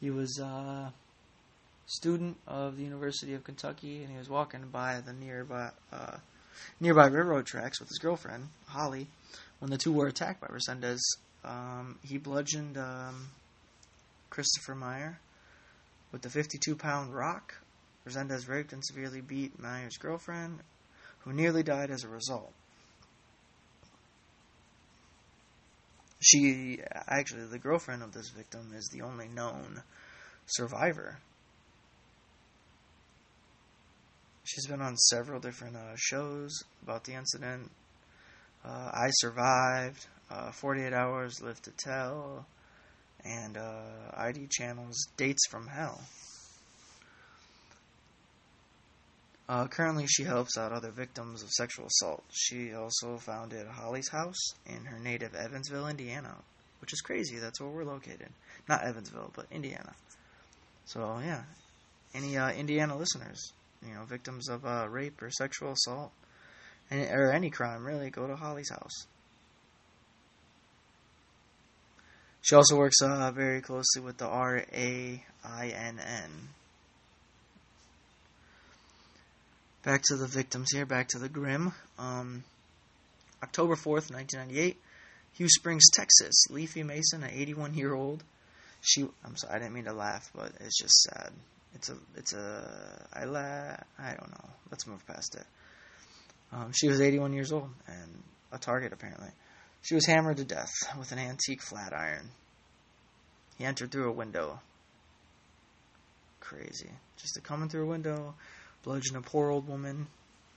He 0.00 0.10
was 0.10 0.40
uh, 0.40 0.90
student 1.86 2.36
of 2.46 2.76
the 2.76 2.82
University 2.82 3.34
of 3.34 3.44
Kentucky, 3.44 4.02
and 4.02 4.10
he 4.10 4.16
was 4.16 4.28
walking 4.28 4.68
by 4.72 5.00
the 5.00 5.12
nearby 5.12 5.70
uh, 5.92 6.16
nearby 6.80 7.06
railroad 7.06 7.46
tracks 7.46 7.80
with 7.80 7.88
his 7.88 7.98
girlfriend 7.98 8.48
Holly 8.66 9.08
when 9.58 9.70
the 9.70 9.76
two 9.76 9.92
were 9.92 10.06
attacked 10.06 10.40
by 10.40 10.46
Resendez. 10.48 11.00
Um, 11.44 11.98
he 12.02 12.18
bludgeoned 12.18 12.76
um, 12.76 13.28
Christopher 14.28 14.74
Maier 14.74 15.16
with 16.12 16.22
the 16.22 16.28
52-pound 16.28 17.14
rock. 17.14 17.54
Resendez 18.06 18.48
raped 18.48 18.72
and 18.72 18.84
severely 18.84 19.20
beat 19.20 19.60
Maier's 19.60 19.96
girlfriend, 19.96 20.60
who 21.20 21.32
nearly 21.32 21.62
died 21.62 21.90
as 21.90 22.04
a 22.04 22.08
result. 22.08 22.52
She 26.20 26.80
actually, 27.08 27.46
the 27.46 27.58
girlfriend 27.58 28.02
of 28.02 28.12
this 28.12 28.30
victim, 28.30 28.72
is 28.74 28.88
the 28.92 29.02
only 29.02 29.28
known 29.28 29.82
survivor 30.46 31.18
She's 34.50 34.66
been 34.66 34.82
on 34.82 34.96
several 34.96 35.38
different 35.38 35.76
uh, 35.76 35.94
shows 35.94 36.64
about 36.82 37.04
the 37.04 37.14
incident. 37.14 37.70
Uh, 38.64 38.90
I 38.92 39.10
survived. 39.12 40.04
Uh, 40.30 40.52
48 40.52 40.92
hours 40.92 41.42
live 41.42 41.60
to 41.62 41.72
tell, 41.72 42.46
and 43.24 43.56
uh, 43.56 43.82
ID 44.16 44.46
channels 44.48 45.08
dates 45.16 45.46
from 45.48 45.66
hell. 45.66 46.00
Uh, 49.48 49.66
currently, 49.66 50.06
she 50.06 50.22
helps 50.22 50.56
out 50.56 50.70
other 50.70 50.92
victims 50.92 51.42
of 51.42 51.50
sexual 51.50 51.86
assault. 51.86 52.22
She 52.30 52.72
also 52.72 53.16
founded 53.18 53.66
Holly's 53.66 54.08
House 54.08 54.38
in 54.64 54.84
her 54.84 55.00
native 55.00 55.34
Evansville, 55.34 55.88
Indiana. 55.88 56.36
which 56.80 56.92
is 56.92 57.00
crazy. 57.00 57.38
That's 57.38 57.60
where 57.60 57.68
we're 57.68 57.82
located. 57.82 58.28
Not 58.68 58.84
Evansville, 58.84 59.32
but 59.34 59.46
Indiana. 59.50 59.92
So, 60.84 61.18
yeah. 61.18 61.42
Any 62.14 62.36
uh, 62.36 62.52
Indiana 62.52 62.96
listeners, 62.96 63.52
you 63.84 63.92
know, 63.92 64.04
victims 64.04 64.48
of 64.48 64.64
uh, 64.64 64.86
rape 64.88 65.20
or 65.20 65.32
sexual 65.32 65.72
assault, 65.72 66.12
any, 66.88 67.06
or 67.06 67.32
any 67.32 67.50
crime, 67.50 67.84
really, 67.84 68.10
go 68.10 68.28
to 68.28 68.36
Holly's 68.36 68.70
house. 68.70 69.06
She 72.42 72.54
also 72.54 72.76
works 72.76 73.02
uh, 73.02 73.30
very 73.32 73.60
closely 73.60 74.02
with 74.02 74.16
the 74.16 74.26
R 74.26 74.64
A 74.72 75.22
I 75.44 75.68
N 75.68 75.98
N. 75.98 76.30
Back 79.82 80.02
to 80.04 80.16
the 80.16 80.26
victims 80.26 80.70
here, 80.72 80.84
back 80.84 81.08
to 81.08 81.18
the 81.18 81.28
Grim. 81.28 81.72
Um, 81.98 82.44
October 83.42 83.74
4th, 83.74 84.12
1998, 84.12 84.76
Hughes 85.32 85.54
Springs, 85.54 85.84
Texas. 85.90 86.34
Leafie 86.50 86.84
Mason, 86.84 87.22
an 87.22 87.30
81 87.32 87.74
year 87.74 87.94
old. 87.94 88.22
She, 88.82 89.06
I'm 89.24 89.36
sorry, 89.36 89.54
I 89.54 89.58
didn't 89.58 89.74
mean 89.74 89.84
to 89.84 89.92
laugh, 89.92 90.30
but 90.34 90.52
it's 90.60 90.78
just 90.78 91.02
sad. 91.02 91.32
It's 91.74 91.88
a, 91.88 91.96
it's 92.16 92.32
a, 92.34 93.06
I 93.12 93.24
la, 93.24 93.40
I 93.98 94.14
don't 94.14 94.30
know. 94.30 94.50
Let's 94.70 94.86
move 94.86 95.06
past 95.06 95.34
it. 95.34 95.46
Um, 96.52 96.72
she 96.72 96.88
was 96.88 97.00
81 97.00 97.32
years 97.32 97.52
old 97.52 97.70
and 97.86 98.22
a 98.52 98.58
target 98.58 98.92
apparently. 98.92 99.28
She 99.82 99.94
was 99.94 100.06
hammered 100.06 100.36
to 100.36 100.44
death 100.44 100.72
with 100.98 101.12
an 101.12 101.18
antique 101.18 101.62
flat 101.62 101.92
iron. 101.92 102.30
He 103.58 103.64
entered 103.64 103.90
through 103.90 104.08
a 104.08 104.12
window. 104.12 104.60
Crazy. 106.40 106.90
Just 107.16 107.34
to 107.34 107.40
come 107.40 107.62
in 107.62 107.68
through 107.68 107.84
a 107.84 107.90
window, 107.90 108.34
bludgeon 108.82 109.16
a 109.16 109.22
poor 109.22 109.50
old 109.50 109.66
woman 109.66 110.06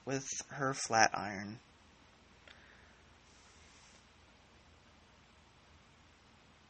with 0.05 0.25
her 0.49 0.73
flat 0.73 1.11
iron. 1.13 1.59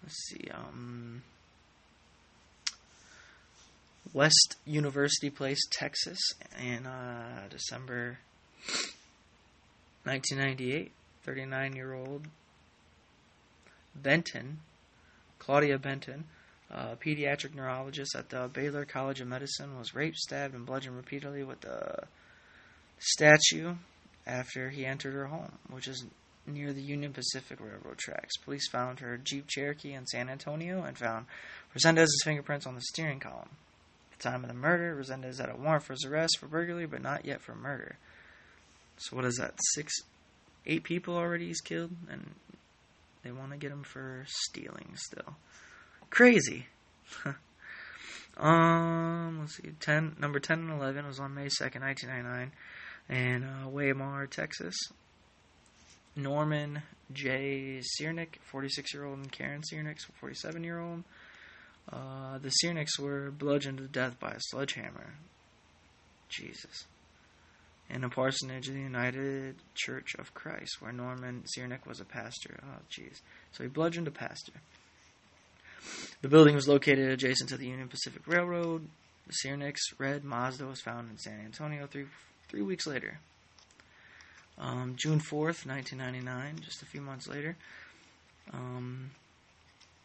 Let's 0.03 0.17
see, 0.29 0.49
um 0.53 1.23
West 4.11 4.57
University 4.65 5.29
Place, 5.29 5.61
Texas, 5.71 6.19
in 6.59 6.85
uh, 6.85 7.47
December 7.49 8.19
1998. 10.03 10.91
39 11.23 11.75
year 11.75 11.93
old 11.93 12.27
Benton, 13.95 14.59
Claudia 15.39 15.77
Benton, 15.77 16.25
a 16.69 16.95
pediatric 16.95 17.53
neurologist 17.53 18.15
at 18.15 18.29
the 18.29 18.49
Baylor 18.51 18.85
College 18.85 19.21
of 19.21 19.27
Medicine, 19.27 19.77
was 19.77 19.93
raped, 19.93 20.17
stabbed, 20.17 20.55
and 20.55 20.65
bludgeoned 20.65 20.95
repeatedly 20.95 21.43
with 21.43 21.63
a 21.65 22.07
statue 22.99 23.75
after 24.25 24.69
he 24.69 24.85
entered 24.85 25.13
her 25.13 25.27
home, 25.27 25.51
which 25.69 25.87
is 25.87 26.05
near 26.45 26.73
the 26.73 26.81
Union 26.81 27.13
Pacific 27.13 27.59
Railroad 27.59 27.97
tracks. 27.97 28.37
Police 28.37 28.67
found 28.69 28.99
her 28.99 29.17
Jeep 29.17 29.47
Cherokee 29.47 29.93
in 29.93 30.05
San 30.05 30.29
Antonio 30.29 30.83
and 30.83 30.97
found 30.97 31.25
Resendez's 31.75 32.21
fingerprints 32.23 32.65
on 32.65 32.75
the 32.75 32.81
steering 32.81 33.19
column. 33.19 33.49
At 34.11 34.19
the 34.19 34.29
time 34.29 34.43
of 34.43 34.49
the 34.49 34.55
murder, 34.55 34.95
Resendez 34.95 35.39
had 35.39 35.49
a 35.49 35.55
warrant 35.55 35.83
for 35.83 35.93
his 35.93 36.05
arrest 36.05 36.37
for 36.39 36.47
burglary, 36.47 36.85
but 36.85 37.01
not 37.01 37.25
yet 37.25 37.41
for 37.41 37.55
murder. 37.55 37.97
So 38.97 39.15
what 39.15 39.25
is 39.25 39.37
that? 39.37 39.53
Six, 39.73 39.93
eight 40.65 40.83
people 40.83 41.15
already 41.15 41.47
he's 41.47 41.61
killed, 41.61 41.91
and 42.09 42.31
they 43.23 43.31
want 43.31 43.51
to 43.51 43.57
get 43.57 43.71
him 43.71 43.83
for 43.83 44.25
stealing 44.27 44.95
still. 44.95 45.35
Crazy. 46.09 46.67
um, 48.37 49.39
let's 49.39 49.57
see. 49.57 49.71
Ten 49.79 50.15
number 50.19 50.39
ten 50.39 50.59
and 50.59 50.71
eleven 50.71 51.07
was 51.07 51.19
on 51.19 51.33
May 51.33 51.49
second, 51.49 51.81
nineteen 51.81 52.09
ninety 52.09 52.27
nine, 52.27 52.51
in 53.09 53.43
uh, 53.43 53.69
Weimar, 53.69 54.27
Texas. 54.27 54.75
Norman 56.15 56.83
J. 57.11 57.81
Sirnic, 57.81 58.35
46 58.43 58.93
year 58.93 59.05
old, 59.05 59.17
and 59.17 59.31
Karen 59.31 59.61
Sirnic, 59.61 59.99
47 60.19 60.63
year 60.63 60.79
old. 60.79 61.03
Uh, 61.91 62.37
the 62.37 62.49
Sirnics 62.49 62.99
were 62.99 63.31
bludgeoned 63.31 63.79
to 63.79 63.87
death 63.87 64.19
by 64.19 64.31
a 64.31 64.39
sledgehammer. 64.39 65.15
Jesus. 66.29 66.85
In 67.89 68.03
a 68.03 68.09
parsonage 68.09 68.69
of 68.69 68.73
the 68.73 68.79
United 68.79 69.55
Church 69.75 70.15
of 70.17 70.33
Christ, 70.33 70.81
where 70.81 70.91
Norman 70.91 71.43
Sirnic 71.45 71.85
was 71.85 71.99
a 71.99 72.05
pastor. 72.05 72.59
Oh, 72.63 72.81
jeez. 72.89 73.19
So 73.51 73.63
he 73.63 73.69
bludgeoned 73.69 74.07
a 74.07 74.11
pastor. 74.11 74.53
The 76.21 76.29
building 76.29 76.55
was 76.55 76.67
located 76.67 77.09
adjacent 77.09 77.49
to 77.49 77.57
the 77.57 77.67
Union 77.67 77.89
Pacific 77.89 78.25
Railroad. 78.25 78.87
The 79.27 79.33
Sirnic's 79.43 79.83
red 79.99 80.23
Mazda 80.23 80.65
was 80.65 80.81
found 80.81 81.09
in 81.11 81.17
San 81.17 81.41
Antonio 81.45 81.85
three, 81.85 82.05
three 82.49 82.61
weeks 82.61 82.87
later. 82.87 83.19
Um, 84.57 84.95
June 84.95 85.19
4th, 85.19 85.65
1999, 85.65 86.59
just 86.63 86.81
a 86.81 86.85
few 86.85 87.01
months 87.01 87.27
later, 87.27 87.55
um, 88.53 89.09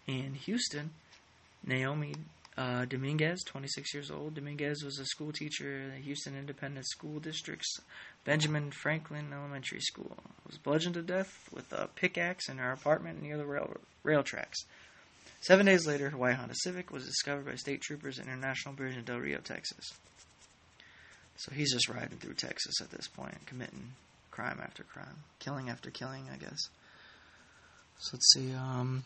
in 0.07 0.35
Houston, 0.35 0.91
Naomi 1.67 2.15
uh, 2.59 2.85
Dominguez, 2.87 3.45
26 3.45 3.95
years 3.95 4.11
old. 4.11 4.35
Dominguez 4.35 4.83
was 4.83 4.99
a 4.99 5.07
school 5.07 5.31
teacher 5.31 5.81
in 5.81 5.91
the 5.91 6.01
Houston 6.01 6.37
Independent 6.37 6.87
School 6.89 7.21
District's 7.21 7.81
Benjamin 8.25 8.73
Franklin 8.73 9.33
Elementary 9.33 9.81
School. 9.81 10.17
Was 10.45 10.59
bludgeoned 10.59 10.95
to 10.95 11.03
death 11.03 11.49
with 11.53 11.73
a 11.73 11.89
pickaxe 11.95 12.49
in 12.49 12.59
her 12.59 12.73
apartment 12.73 13.23
near 13.23 13.37
the 13.37 13.47
rail, 13.47 13.77
rail 14.03 14.25
tracks. 14.25 14.59
Seven 15.41 15.67
days 15.67 15.87
later, 15.87 16.11
her 16.11 16.17
white 16.17 16.35
Honda 16.35 16.57
Civic 16.57 16.91
was 16.91 17.07
discovered 17.07 17.47
by 17.47 17.55
state 17.55 17.81
troopers 17.81 18.19
at 18.19 18.27
International 18.27 18.75
Bridge 18.75 18.97
in 18.97 19.05
Del 19.05 19.19
Rio, 19.19 19.39
Texas. 19.39 19.93
So 21.37 21.53
he's 21.55 21.73
just 21.73 21.89
riding 21.89 22.19
through 22.19 22.35
Texas 22.35 22.81
at 22.81 22.91
this 22.91 23.07
point, 23.07 23.47
committing 23.47 23.93
crime 24.33 24.59
after 24.61 24.83
crime, 24.83 25.23
killing 25.39 25.71
after 25.71 25.91
killing, 25.91 26.25
I 26.33 26.39
guess. 26.39 26.59
So 28.01 28.11
let's 28.15 28.33
see. 28.33 28.53
Um, 28.53 29.05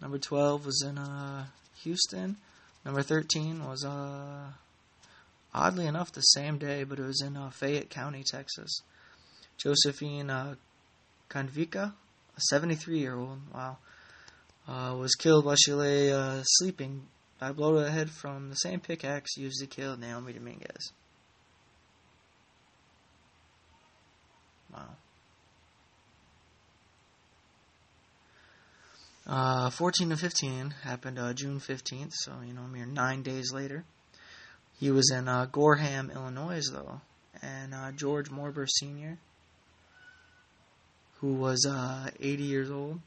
number 0.00 0.16
twelve 0.16 0.64
was 0.64 0.82
in 0.82 0.96
uh, 0.96 1.44
Houston. 1.82 2.38
Number 2.84 3.02
thirteen 3.02 3.64
was 3.64 3.84
uh, 3.84 4.50
oddly 5.54 5.86
enough 5.86 6.12
the 6.12 6.20
same 6.20 6.58
day, 6.58 6.84
but 6.84 6.98
it 6.98 7.02
was 7.02 7.22
in 7.22 7.36
uh, 7.36 7.50
Fayette 7.50 7.88
County, 7.90 8.22
Texas. 8.22 8.82
Josephine 9.56 10.30
uh, 10.30 10.56
a 11.34 11.92
seventy-three-year-old, 12.38 13.38
wow, 13.54 13.78
uh, 14.68 14.94
was 14.96 15.14
killed 15.14 15.44
while 15.44 15.56
she 15.56 15.72
lay 15.72 16.12
uh, 16.12 16.42
sleeping 16.44 17.06
by 17.40 17.48
a 17.48 17.52
blow 17.52 17.74
to 17.74 17.80
the 17.80 17.90
head 17.90 18.10
from 18.10 18.50
the 18.50 18.56
same 18.56 18.80
pickaxe 18.80 19.36
used 19.36 19.60
to 19.60 19.66
kill 19.66 19.96
Naomi 19.96 20.32
Dominguez. 20.32 20.92
Wow. 24.72 24.96
Uh, 29.26 29.70
14 29.70 30.10
to 30.10 30.16
15 30.16 30.74
happened 30.82 31.18
uh, 31.18 31.32
June 31.32 31.58
15th, 31.58 32.12
so, 32.12 32.32
you 32.46 32.52
know, 32.52 32.62
mere 32.62 32.84
nine 32.84 33.22
days 33.22 33.52
later. 33.52 33.84
He 34.78 34.90
was 34.90 35.10
in 35.10 35.28
uh, 35.28 35.46
Gorham, 35.46 36.10
Illinois, 36.10 36.62
though, 36.70 37.00
and 37.40 37.74
uh, 37.74 37.92
George 37.92 38.30
Morber 38.30 38.66
Sr., 38.68 39.18
who 41.20 41.34
was 41.34 41.64
uh, 41.66 42.10
80 42.20 42.42
years 42.42 42.70
old, 42.70 43.00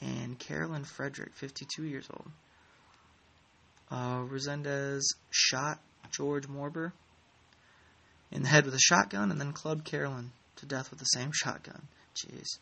and 0.00 0.38
Carolyn 0.38 0.84
Frederick, 0.84 1.34
52 1.34 1.82
years 1.82 2.06
old. 2.12 2.30
Uh, 3.90 4.18
Resendez 4.18 5.02
shot 5.30 5.80
George 6.12 6.46
Morber 6.46 6.92
in 8.30 8.42
the 8.42 8.48
head 8.48 8.66
with 8.66 8.74
a 8.74 8.78
shotgun 8.78 9.30
and 9.30 9.40
then 9.40 9.52
clubbed 9.52 9.84
Carolyn 9.84 10.30
to 10.56 10.66
death 10.66 10.90
with 10.90 10.98
the 10.98 11.06
same 11.06 11.30
shotgun. 11.32 11.88
Jeez. 12.14 12.58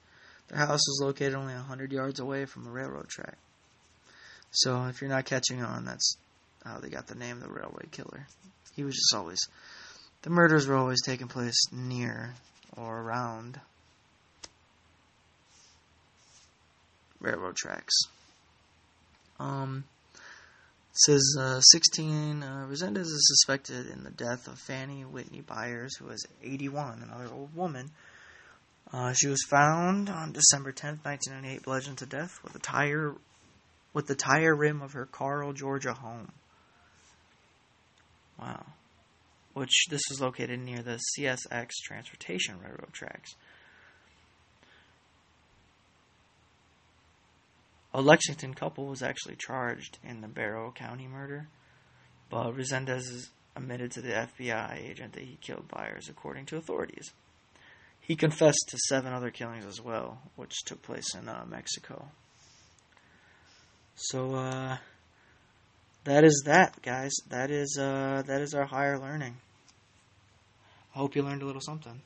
Their 0.49 0.59
house 0.59 0.87
was 0.87 1.01
located 1.03 1.35
only 1.35 1.55
100 1.55 1.93
yards 1.93 2.21
away 2.21 2.45
from 2.45 2.65
the 2.65 2.71
railroad 2.71 3.09
track. 3.09 3.37
So, 4.51 4.85
if 4.85 5.01
you're 5.01 5.11
not 5.11 5.25
catching 5.25 5.63
on, 5.63 5.85
that's 5.85 6.17
how 6.65 6.79
they 6.79 6.89
got 6.89 7.09
the 7.09 7.15
name 7.15 7.41
the 7.41 7.49
Railway 7.49 7.87
Killer. 7.91 8.27
He 8.75 8.85
was 8.85 8.95
just 8.95 9.15
always. 9.15 9.41
The 10.23 10.31
murders 10.31 10.67
were 10.67 10.77
always 10.77 11.03
taking 11.03 11.29
place 11.29 11.57
near 11.73 12.35
or 12.77 13.01
around 13.01 13.61
railroad 17.21 17.57
tracks. 17.57 17.95
Um, 19.39 19.85
says 20.93 21.37
uh, 21.39 21.61
16 21.61 22.43
uh, 22.43 22.67
Resendez 22.71 23.03
is 23.03 23.27
suspected 23.29 23.87
in 23.89 24.05
the 24.05 24.11
death 24.11 24.49
of 24.49 24.59
Fanny 24.59 25.05
Whitney 25.05 25.43
Byers, 25.43 25.97
who 25.97 26.07
was 26.07 26.27
81, 26.43 27.03
another 27.03 27.29
old 27.33 27.55
woman. 27.55 27.91
Uh, 28.93 29.13
she 29.13 29.27
was 29.29 29.43
found 29.49 30.09
on 30.09 30.33
December 30.33 30.73
10th, 30.73 31.05
1998, 31.05 31.63
bludgeoned 31.65 31.99
to 31.99 32.07
death 32.07 32.39
with 32.43 32.55
a 32.55 32.61
tire 32.61 33.15
with 33.93 34.07
the 34.07 34.15
tire 34.15 34.55
rim 34.55 34.83
of 34.83 34.93
her 34.93 35.07
Carl, 35.07 35.55
Georgia 35.55 35.95
home. 35.95 36.31
Wow. 38.39 38.67
Which 39.55 39.87
this 39.89 40.03
is 40.11 40.21
located 40.21 40.61
near 40.61 40.83
the 40.83 41.01
CSX 41.19 41.71
Transportation 41.83 42.61
Railroad 42.61 42.93
tracks. 42.93 43.35
A 47.95 48.03
Lexington 48.03 48.53
couple 48.53 48.85
was 48.85 49.03
actually 49.03 49.37
charged 49.37 49.99
in 50.05 50.21
the 50.21 50.29
Barrow 50.29 50.71
County 50.71 51.09
murder, 51.09 51.49
but 52.29 52.53
Resendez 52.53 53.31
admitted 53.57 53.93
to 53.93 54.03
the 54.03 54.11
FBI 54.11 54.77
agent 54.77 55.15
that 55.15 55.23
he 55.23 55.39
killed 55.41 55.69
Byers, 55.69 56.11
according 56.11 56.45
to 56.47 56.59
authorities. 56.59 57.13
He 58.07 58.15
confessed 58.15 58.67
to 58.69 58.79
seven 58.79 59.13
other 59.13 59.33
killings 59.33 59.67
as 59.67 59.81
well, 59.81 60.19
which 60.37 60.63
took 60.65 60.81
place 60.81 61.13
in 61.17 61.29
uh, 61.29 61.45
Mexico. 61.49 62.07
So 63.97 64.37
uh, 64.37 64.77
that 66.05 66.23
is 66.23 66.45
that, 66.47 66.81
guys. 66.83 67.13
That 67.31 67.51
is 67.51 67.77
uh, 67.77 68.23
that 68.29 68.43
is 68.43 68.55
our 68.55 68.65
higher 68.65 68.97
learning. 68.97 69.35
I 70.95 70.99
hope 70.99 71.17
you 71.17 71.23
learned 71.25 71.43
a 71.43 71.47
little 71.47 71.61
something. 71.61 72.01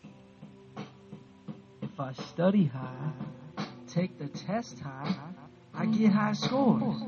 If 1.82 2.00
I 2.00 2.12
study 2.14 2.64
high, 2.64 3.12
take 3.86 4.18
the 4.18 4.28
test 4.28 4.80
high, 4.80 5.14
I 5.74 5.84
get 5.84 6.12
high 6.12 6.32
scores. 6.32 7.02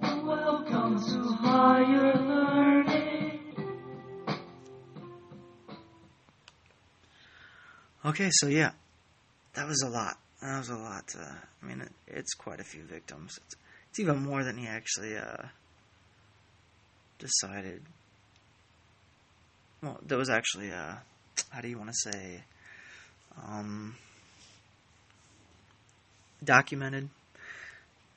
Welcome 0.00 1.04
to 1.04 1.22
higher 1.42 2.14
learning. 2.14 3.15
Okay, 8.06 8.28
so 8.30 8.46
yeah, 8.46 8.70
that 9.54 9.66
was 9.66 9.82
a 9.82 9.88
lot. 9.88 10.16
That 10.40 10.58
was 10.58 10.68
a 10.68 10.76
lot. 10.76 11.12
Uh, 11.18 11.34
I 11.60 11.66
mean, 11.66 11.80
it, 11.80 11.90
it's 12.06 12.34
quite 12.34 12.60
a 12.60 12.64
few 12.64 12.82
victims. 12.82 13.36
It's, 13.44 13.56
it's 13.90 13.98
even 13.98 14.22
more 14.22 14.44
than 14.44 14.56
he 14.56 14.68
actually 14.68 15.16
uh, 15.16 15.42
decided. 17.18 17.82
Well, 19.82 19.98
there 20.06 20.18
was 20.18 20.30
actually, 20.30 20.70
uh, 20.70 20.94
how 21.50 21.60
do 21.60 21.66
you 21.66 21.78
want 21.78 21.90
to 21.90 22.12
say, 22.12 22.44
um, 23.44 23.96
documented. 26.44 27.08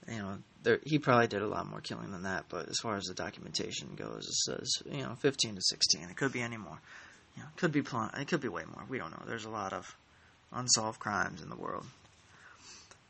You 0.08 0.18
know, 0.20 0.38
there, 0.62 0.80
he 0.84 1.00
probably 1.00 1.28
did 1.28 1.42
a 1.42 1.48
lot 1.48 1.66
more 1.66 1.82
killing 1.82 2.12
than 2.12 2.24
that, 2.24 2.46
but 2.48 2.70
as 2.70 2.78
far 2.78 2.96
as 2.96 3.06
the 3.06 3.16
documentation 3.16 3.96
goes, 3.96 4.28
it 4.28 4.36
says 4.36 4.70
you 4.86 5.02
know 5.02 5.16
15 5.16 5.56
to 5.56 5.62
16. 5.62 6.10
It 6.10 6.16
could 6.16 6.32
be 6.32 6.42
any 6.42 6.58
more. 6.58 6.80
You 7.40 7.46
know, 7.46 7.52
could 7.56 7.72
be 7.72 7.82
pl- 7.82 8.10
It 8.18 8.28
could 8.28 8.42
be 8.42 8.50
way 8.50 8.64
more. 8.66 8.84
We 8.90 8.98
don't 8.98 9.12
know. 9.12 9.24
There's 9.26 9.46
a 9.46 9.50
lot 9.50 9.72
of 9.72 9.96
unsolved 10.52 11.00
crimes 11.00 11.42
in 11.42 11.50
the 11.50 11.56
world. 11.56 11.86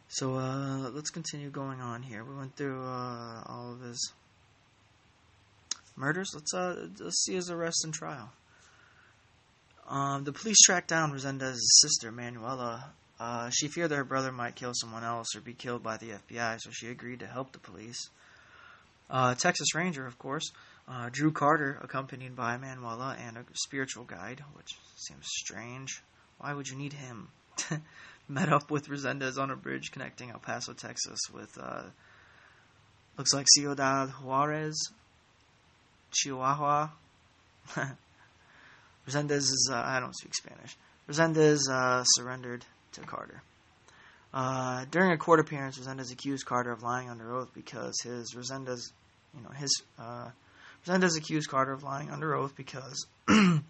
So 0.08 0.36
uh, 0.36 0.92
let's 0.94 1.10
continue 1.10 1.50
going 1.50 1.82
on 1.82 2.04
here. 2.04 2.24
We 2.24 2.36
went 2.36 2.56
through 2.56 2.80
uh, 2.84 3.42
all 3.48 3.72
of 3.74 3.82
his 3.82 4.14
murders. 5.96 6.30
Let's 6.36 6.54
uh, 6.54 6.90
let's 7.00 7.24
see 7.24 7.34
his 7.34 7.50
arrest 7.50 7.84
and 7.84 7.92
trial. 7.94 8.32
Um, 9.88 10.26
the 10.26 10.32
police 10.32 10.58
tracked 10.64 10.90
down 10.90 11.12
Resendez's 11.12 11.80
sister, 11.82 12.12
Manuela. 12.12 12.92
Uh, 13.20 13.50
she 13.50 13.68
feared 13.68 13.90
that 13.90 13.96
her 13.96 14.04
brother 14.04 14.32
might 14.32 14.56
kill 14.56 14.74
someone 14.76 15.04
else 15.04 15.36
or 15.36 15.42
be 15.42 15.54
killed 15.54 15.82
by 15.82 15.98
the 15.98 16.12
FBI, 16.12 16.60
so 16.60 16.70
she 16.72 16.90
agreed 16.90 17.22
to 17.22 17.28
help 17.28 17.52
the 17.52 17.60
police. 17.60 18.10
Uh, 19.10 19.34
Texas 19.34 19.74
Ranger, 19.74 20.06
of 20.06 20.20
course, 20.20 20.52
uh, 20.90 21.10
Drew 21.12 21.32
Carter, 21.32 21.80
accompanied 21.82 22.36
by 22.36 22.58
Manuela 22.58 23.16
and 23.20 23.38
a 23.38 23.46
spiritual 23.54 24.06
guide, 24.06 24.44
which 24.54 24.72
seems 24.96 25.26
strange. 25.28 26.02
Why 26.40 26.54
would 26.54 26.68
you 26.68 26.76
need 26.76 26.94
him? 26.94 27.30
Met 28.28 28.52
up 28.52 28.72
with 28.72 28.88
Resendez 28.88 29.38
on 29.38 29.52
a 29.52 29.56
bridge 29.56 29.92
connecting 29.92 30.32
El 30.32 30.40
Paso, 30.40 30.74
Texas, 30.74 31.20
with 31.34 31.58
uh, 31.62 31.84
looks 33.18 33.34
like 33.34 33.46
Ciudad 33.50 34.10
Juarez, 34.24 34.90
Chihuahua. 36.12 36.90
Resendez 39.08 39.38
is 39.38 39.70
uh, 39.72 39.82
I 39.84 40.00
don't 40.00 40.16
speak 40.16 40.36
Spanish. 40.36 40.76
Resendez 41.08 41.70
uh, 41.70 42.04
surrendered 42.04 42.66
to 42.94 43.02
Carter. 43.02 43.42
Uh, 44.32 44.86
during 44.92 45.12
a 45.12 45.18
court 45.18 45.40
appearance, 45.40 45.78
Resendez 45.80 46.12
accused 46.12 46.46
Carter 46.46 46.72
of 46.72 46.84
lying 46.84 47.10
under 47.10 47.36
oath 47.36 47.50
because 47.54 47.96
his 48.04 48.36
Resendez, 48.36 48.92
you 49.36 49.42
know, 49.42 49.50
his 49.50 49.82
uh, 49.98 50.30
Resendez 50.86 51.18
accused 51.18 51.50
Carter 51.50 51.74
of 51.74 51.84
lying 51.84 52.10
under 52.10 52.34
oath 52.36 52.56
because 52.56 53.06
the 53.28 53.62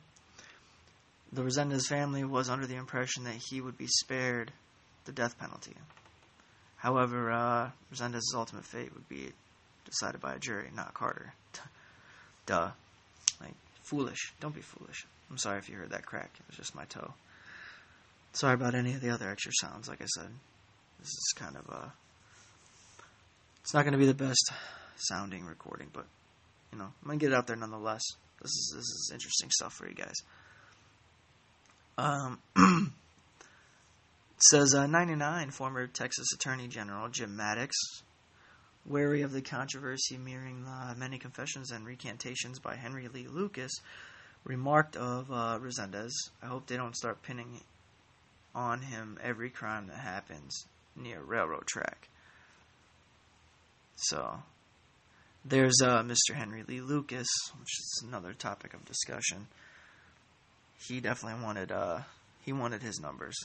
Resendez 1.34 1.88
family 1.88 2.24
was 2.24 2.50
under 2.50 2.68
the 2.68 2.75
impression 2.75 3.24
that 3.25 3.36
he 3.36 3.62
would 3.62 3.78
be 3.78 3.88
spared 3.88 4.51
the 5.06 5.12
death 5.12 5.38
penalty. 5.39 5.75
However, 6.78 7.32
uh, 7.32 7.72
Resendez's 7.94 8.34
ultimate 8.36 8.66
fate 8.66 8.94
would 8.94 9.10
be 9.10 9.32
decided 9.86 10.22
by 10.22 10.36
a 10.36 10.39
jury, 10.39 10.70
not 10.75 10.94
Carter. 10.94 11.34
Duh. 12.46 12.72
Like, 13.41 13.56
foolish. 13.84 14.34
Don't 14.39 14.56
be 14.56 14.62
foolish. 14.62 15.06
I'm 15.30 15.38
sorry 15.38 15.60
if 15.60 15.69
you 15.69 15.76
heard 15.76 15.91
that 15.91 16.06
crack. 16.06 16.32
It 16.39 16.48
was 16.48 16.58
just 16.58 16.76
my 16.76 16.86
toe. 16.86 17.13
Sorry 18.34 18.54
about 18.54 18.76
any 18.76 18.93
of 18.93 19.02
the 19.02 19.10
other 19.10 19.30
extra 19.30 19.52
sounds, 19.60 19.88
like 19.88 20.02
I 20.02 20.06
said. 20.06 20.30
This 21.00 21.08
is 21.10 21.34
kind 21.36 21.56
of 21.56 21.67
a. 21.69 21.91
It's 23.62 23.74
not 23.74 23.84
going 23.84 23.93
to 23.93 24.00
be 24.00 24.06
the 24.06 24.13
best 24.13 24.52
sounding 24.95 25.45
recording, 25.45 25.88
but, 25.91 26.06
you 26.71 26.77
know, 26.77 26.86
I'm 27.03 27.08
to 27.19 27.25
get 27.25 27.32
it 27.32 27.36
out 27.36 27.47
there 27.47 27.55
nonetheless. 27.55 28.01
This 28.41 28.51
is, 28.51 28.73
this 28.75 28.86
is 28.86 29.12
interesting 29.13 29.49
stuff 29.51 29.73
for 29.73 29.88
you 29.88 29.95
guys. 29.95 30.15
Um, 31.97 32.39
says 34.51 34.73
uh, 34.73 34.88
99, 34.88 35.51
former 35.51 35.88
Texas 35.88 36.27
Attorney 36.34 36.67
General 36.67 37.10
Jim 37.10 37.36
Mattox, 37.36 37.75
wary 38.86 39.21
of 39.21 39.32
the 39.32 39.41
controversy 39.41 40.17
mirroring 40.17 40.63
the 40.63 40.95
many 40.97 41.17
confessions 41.17 41.71
and 41.71 41.86
recantations 41.86 42.60
by 42.60 42.75
Henry 42.75 43.08
Lee 43.10 43.27
Lucas, 43.27 43.71
remarked 44.45 44.95
of 44.95 45.29
uh, 45.32 45.60
Resendez, 45.62 46.12
I 46.41 46.47
hope 46.47 46.67
they 46.67 46.77
don't 46.77 46.95
start 46.95 47.21
pinning 47.21 47.62
on 48.55 48.82
him 48.82 49.17
every 49.21 49.49
crime 49.49 49.88
that 49.88 49.99
happens 49.99 50.65
near 50.95 51.21
railroad 51.21 51.67
track. 51.67 52.10
So, 53.95 54.41
there's 55.45 55.80
uh, 55.84 56.04
Mr. 56.04 56.36
Henry 56.36 56.63
Lee 56.67 56.82
Lucas, 56.82 57.28
which 57.60 57.80
is 57.80 58.04
another 58.08 58.34
topic 58.34 58.73
of 58.73 58.86
discussion. 58.86 59.47
He 60.88 60.99
definitely 60.99 61.43
wanted 61.43 61.71
uh, 61.71 61.99
he 62.43 62.54
wanted 62.54 62.82
his 62.82 62.99
numbers. 62.99 63.36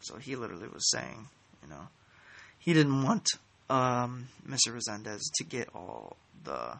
So 0.00 0.16
he 0.16 0.36
literally 0.36 0.68
was 0.68 0.90
saying, 0.90 1.26
you 1.62 1.68
know, 1.68 1.88
he 2.58 2.72
didn't 2.72 3.02
want 3.02 3.26
um, 3.68 4.28
Mr. 4.48 4.72
Resendez 4.72 5.20
to 5.36 5.44
get 5.44 5.68
all 5.74 6.16
the 6.44 6.78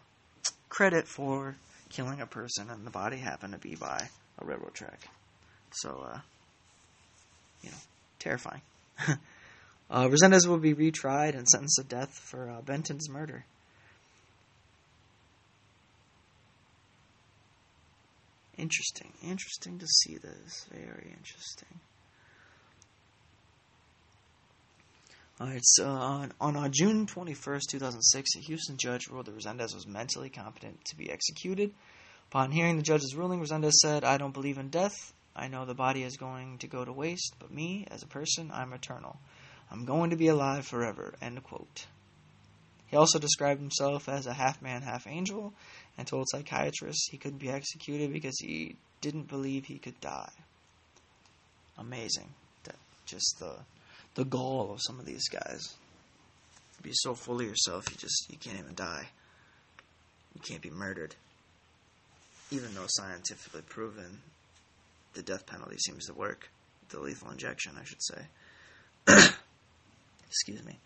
credit 0.68 1.08
for 1.08 1.56
killing 1.88 2.20
a 2.20 2.26
person, 2.26 2.70
and 2.70 2.86
the 2.86 2.90
body 2.90 3.16
happened 3.16 3.52
to 3.54 3.58
be 3.58 3.74
by 3.74 4.08
a 4.38 4.44
railroad 4.44 4.74
track. 4.74 5.00
So, 5.72 6.06
uh, 6.12 6.18
you 7.62 7.70
know, 7.70 7.76
terrifying. 8.18 8.62
uh, 9.90 10.08
Resendez 10.08 10.46
will 10.46 10.58
be 10.58 10.74
retried 10.74 11.36
and 11.36 11.48
sentenced 11.48 11.76
to 11.78 11.84
death 11.84 12.18
for 12.18 12.50
uh, 12.50 12.60
Benton's 12.62 13.08
murder. 13.08 13.44
Interesting. 18.58 19.12
Interesting 19.22 19.78
to 19.78 19.86
see 19.86 20.16
this. 20.16 20.66
Very 20.70 21.14
interesting. 21.16 21.80
Alright, 25.40 25.62
so 25.62 25.86
on, 25.86 26.32
on 26.40 26.56
uh, 26.56 26.68
June 26.68 27.06
21st, 27.06 27.68
2006, 27.70 28.30
a 28.34 28.40
Houston 28.40 28.76
judge 28.76 29.06
ruled 29.08 29.26
that 29.26 29.36
Resendez 29.36 29.72
was 29.72 29.86
mentally 29.86 30.30
competent 30.30 30.84
to 30.86 30.96
be 30.96 31.08
executed. 31.08 31.72
Upon 32.30 32.50
hearing 32.50 32.76
the 32.76 32.82
judge's 32.82 33.14
ruling, 33.14 33.40
Resendez 33.40 33.74
said, 33.74 34.02
I 34.02 34.18
don't 34.18 34.34
believe 34.34 34.58
in 34.58 34.68
death. 34.68 35.12
I 35.36 35.46
know 35.46 35.64
the 35.64 35.74
body 35.74 36.02
is 36.02 36.16
going 36.16 36.58
to 36.58 36.66
go 36.66 36.84
to 36.84 36.92
waste, 36.92 37.36
but 37.38 37.52
me, 37.52 37.86
as 37.88 38.02
a 38.02 38.08
person, 38.08 38.50
I'm 38.52 38.72
eternal. 38.72 39.20
I'm 39.70 39.84
going 39.84 40.10
to 40.10 40.16
be 40.16 40.26
alive 40.26 40.66
forever. 40.66 41.14
End 41.22 41.40
quote. 41.44 41.86
He 42.90 42.96
also 42.96 43.18
described 43.18 43.60
himself 43.60 44.08
as 44.08 44.26
a 44.26 44.32
half 44.32 44.62
man, 44.62 44.82
half 44.82 45.06
angel, 45.06 45.52
and 45.96 46.06
told 46.06 46.26
psychiatrists 46.28 47.08
he 47.10 47.18
couldn't 47.18 47.38
be 47.38 47.50
executed 47.50 48.12
because 48.12 48.38
he 48.38 48.76
didn't 49.00 49.28
believe 49.28 49.66
he 49.66 49.78
could 49.78 50.00
die. 50.00 50.32
Amazing. 51.76 52.30
That 52.64 52.76
just 53.06 53.36
the 53.38 53.56
the 54.14 54.24
gall 54.24 54.72
of 54.72 54.80
some 54.82 54.98
of 54.98 55.06
these 55.06 55.28
guys. 55.28 55.76
Be 56.82 56.90
so 56.92 57.14
full 57.14 57.40
of 57.40 57.46
yourself 57.46 57.90
you 57.90 57.96
just 57.96 58.26
you 58.30 58.38
can't 58.38 58.58
even 58.58 58.74
die. 58.74 59.08
You 60.34 60.40
can't 60.40 60.62
be 60.62 60.70
murdered. 60.70 61.14
Even 62.50 62.74
though 62.74 62.86
scientifically 62.88 63.62
proven 63.62 64.20
the 65.12 65.22
death 65.22 65.46
penalty 65.46 65.76
seems 65.78 66.06
to 66.06 66.14
work. 66.14 66.48
The 66.88 67.00
lethal 67.00 67.30
injection, 67.30 67.72
I 67.78 67.84
should 67.84 68.02
say. 68.02 68.22
Excuse 70.28 70.64
me. 70.64 70.78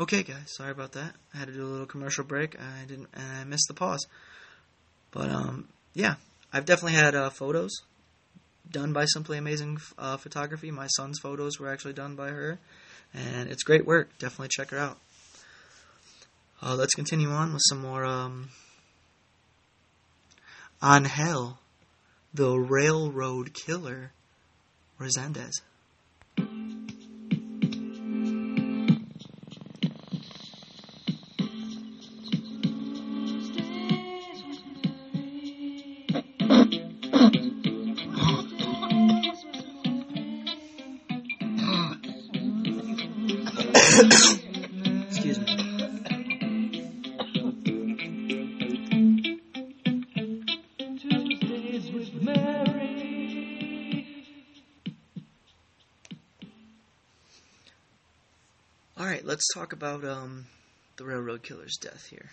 Okay, 0.00 0.22
guys, 0.24 0.56
sorry 0.56 0.72
about 0.72 0.90
that. 0.92 1.14
I 1.32 1.38
had 1.38 1.46
to 1.46 1.54
do 1.54 1.62
a 1.62 1.70
little 1.70 1.86
commercial 1.86 2.24
break. 2.24 2.58
I 2.58 2.84
didn't, 2.88 3.10
and 3.12 3.38
I 3.40 3.44
missed 3.44 3.68
the 3.68 3.74
pause. 3.74 4.08
But 5.12 5.30
um, 5.30 5.68
yeah, 5.94 6.14
I've 6.52 6.64
definitely 6.64 6.98
had 6.98 7.14
uh, 7.14 7.30
photos 7.30 7.70
done 8.70 8.92
by 8.92 9.04
Simply 9.04 9.38
Amazing 9.38 9.78
uh, 9.98 10.16
Photography. 10.16 10.70
My 10.70 10.86
son's 10.86 11.18
photos 11.18 11.58
were 11.58 11.68
actually 11.68 11.94
done 11.94 12.14
by 12.14 12.28
her, 12.28 12.58
and 13.12 13.48
it's 13.48 13.62
great 13.62 13.86
work. 13.86 14.08
Definitely 14.18 14.48
check 14.48 14.70
her 14.70 14.78
out. 14.78 14.98
Uh, 16.62 16.74
let's 16.74 16.94
continue 16.94 17.30
on 17.30 17.52
with 17.52 17.62
some 17.68 17.80
more 17.80 18.04
um, 18.04 18.50
Angel, 20.82 21.58
the 22.32 22.58
railroad 22.58 23.54
killer, 23.54 24.12
Resendez. 25.00 25.52
Let's 59.40 59.54
talk 59.54 59.72
about 59.72 60.04
um, 60.04 60.44
the 60.98 61.04
railroad 61.06 61.42
killer's 61.42 61.78
death 61.80 62.08
here. 62.10 62.30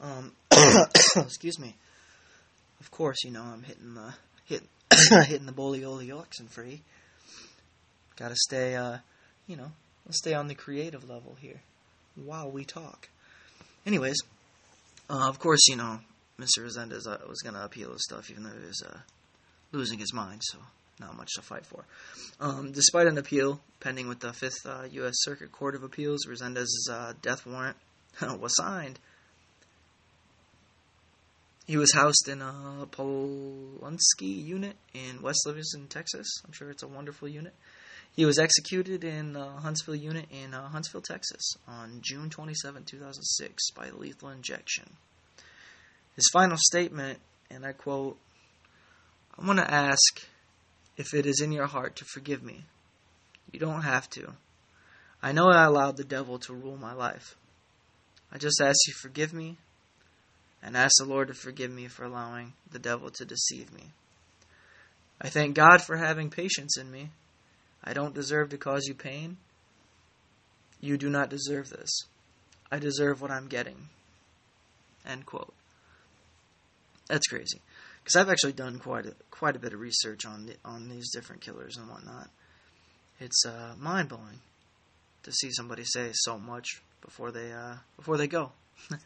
Um, 0.00 0.30
excuse 1.16 1.58
me. 1.58 1.74
Of 2.78 2.92
course, 2.92 3.24
you 3.24 3.32
know 3.32 3.42
I'm 3.42 3.64
hitting 3.64 3.94
the 3.94 4.14
hit, 4.44 4.62
hitting 5.26 5.46
the 5.46 5.52
Bolioli 5.52 6.16
oxen 6.16 6.46
free. 6.46 6.82
Got 8.14 8.28
to 8.28 8.36
stay, 8.36 8.76
uh, 8.76 8.98
you 9.48 9.56
know, 9.56 9.72
let's 10.06 10.18
stay 10.18 10.32
on 10.32 10.46
the 10.46 10.54
creative 10.54 11.10
level 11.10 11.36
here 11.40 11.60
while 12.14 12.48
we 12.48 12.64
talk. 12.64 13.08
Anyways, 13.84 14.18
uh, 15.10 15.28
of 15.28 15.40
course, 15.40 15.66
you 15.66 15.74
know 15.74 15.98
Mr. 16.38 16.60
Resendez 16.60 17.08
uh, 17.08 17.18
was 17.28 17.42
gonna 17.42 17.64
appeal 17.64 17.90
his 17.90 18.04
stuff, 18.04 18.30
even 18.30 18.44
though 18.44 18.50
he 18.50 18.64
was 18.64 18.84
uh, 18.88 18.98
losing 19.72 19.98
his 19.98 20.14
mind, 20.14 20.42
so 20.44 20.58
not 21.00 21.16
much 21.16 21.30
to 21.34 21.42
fight 21.42 21.66
for. 21.66 21.84
Um, 22.40 22.72
despite 22.72 23.06
an 23.06 23.18
appeal 23.18 23.60
pending 23.80 24.08
with 24.08 24.20
the 24.20 24.32
Fifth 24.32 24.66
uh, 24.66 24.84
U.S. 24.90 25.14
Circuit 25.18 25.52
Court 25.52 25.74
of 25.74 25.82
Appeals, 25.82 26.26
Resendez's 26.26 26.88
uh, 26.90 27.14
death 27.22 27.46
warrant 27.46 27.76
was 28.40 28.56
signed. 28.56 28.98
He 31.66 31.76
was 31.76 31.92
housed 31.92 32.28
in 32.28 32.40
a 32.40 32.86
Polunsky 32.90 34.42
unit 34.42 34.76
in 34.94 35.20
West 35.20 35.40
Livingston, 35.46 35.86
Texas. 35.88 36.26
I'm 36.46 36.52
sure 36.52 36.70
it's 36.70 36.82
a 36.82 36.88
wonderful 36.88 37.28
unit. 37.28 37.52
He 38.16 38.24
was 38.24 38.38
executed 38.38 39.04
in 39.04 39.36
uh, 39.36 39.60
Huntsville 39.60 39.94
unit 39.94 40.26
in 40.30 40.54
uh, 40.54 40.68
Huntsville, 40.70 41.02
Texas 41.02 41.54
on 41.68 42.00
June 42.00 42.30
27, 42.30 42.84
2006 42.84 43.70
by 43.72 43.90
lethal 43.90 44.30
injection. 44.30 44.96
His 46.16 46.28
final 46.32 46.56
statement, 46.58 47.18
and 47.50 47.64
I 47.64 47.72
quote, 47.72 48.18
I 49.38 49.46
want 49.46 49.60
to 49.60 49.70
ask 49.70 50.26
if 50.98 51.14
it 51.14 51.24
is 51.24 51.40
in 51.40 51.52
your 51.52 51.66
heart 51.66 51.96
to 51.96 52.04
forgive 52.04 52.42
me. 52.42 52.64
You 53.50 53.60
don't 53.60 53.82
have 53.82 54.10
to. 54.10 54.34
I 55.22 55.32
know 55.32 55.48
I 55.48 55.64
allowed 55.64 55.96
the 55.96 56.04
devil 56.04 56.38
to 56.40 56.52
rule 56.52 56.76
my 56.76 56.92
life. 56.92 57.36
I 58.30 58.36
just 58.36 58.60
ask 58.60 58.76
you 58.86 58.92
forgive 59.00 59.32
me 59.32 59.56
and 60.62 60.76
ask 60.76 60.92
the 60.98 61.06
Lord 61.06 61.28
to 61.28 61.34
forgive 61.34 61.70
me 61.70 61.86
for 61.86 62.04
allowing 62.04 62.52
the 62.70 62.78
devil 62.78 63.10
to 63.10 63.24
deceive 63.24 63.72
me. 63.72 63.84
I 65.20 65.28
thank 65.28 65.54
God 65.54 65.82
for 65.82 65.96
having 65.96 66.30
patience 66.30 66.76
in 66.76 66.90
me. 66.90 67.10
I 67.82 67.92
don't 67.92 68.14
deserve 68.14 68.50
to 68.50 68.58
cause 68.58 68.84
you 68.86 68.94
pain. 68.94 69.38
You 70.80 70.96
do 70.96 71.08
not 71.08 71.30
deserve 71.30 71.70
this. 71.70 71.90
I 72.70 72.78
deserve 72.78 73.22
what 73.22 73.30
I'm 73.30 73.48
getting. 73.48 73.88
End 75.06 75.26
quote. 75.26 75.54
That's 77.08 77.26
crazy, 77.26 77.60
because 78.08 78.22
I've 78.22 78.32
actually 78.32 78.54
done 78.54 78.78
quite 78.78 79.04
a, 79.04 79.12
quite 79.30 79.54
a 79.54 79.58
bit 79.58 79.74
of 79.74 79.80
research 79.80 80.24
on 80.24 80.46
the, 80.46 80.56
on 80.64 80.88
these 80.88 81.10
different 81.12 81.42
killers 81.42 81.76
and 81.76 81.90
whatnot. 81.90 82.30
It's 83.20 83.44
uh, 83.44 83.74
mind 83.78 84.08
blowing 84.08 84.40
to 85.24 85.32
see 85.32 85.50
somebody 85.52 85.84
say 85.84 86.08
so 86.14 86.38
much 86.38 86.80
before 87.02 87.30
they 87.32 87.52
uh, 87.52 87.74
before 87.96 88.16
they 88.16 88.26
go. 88.26 88.52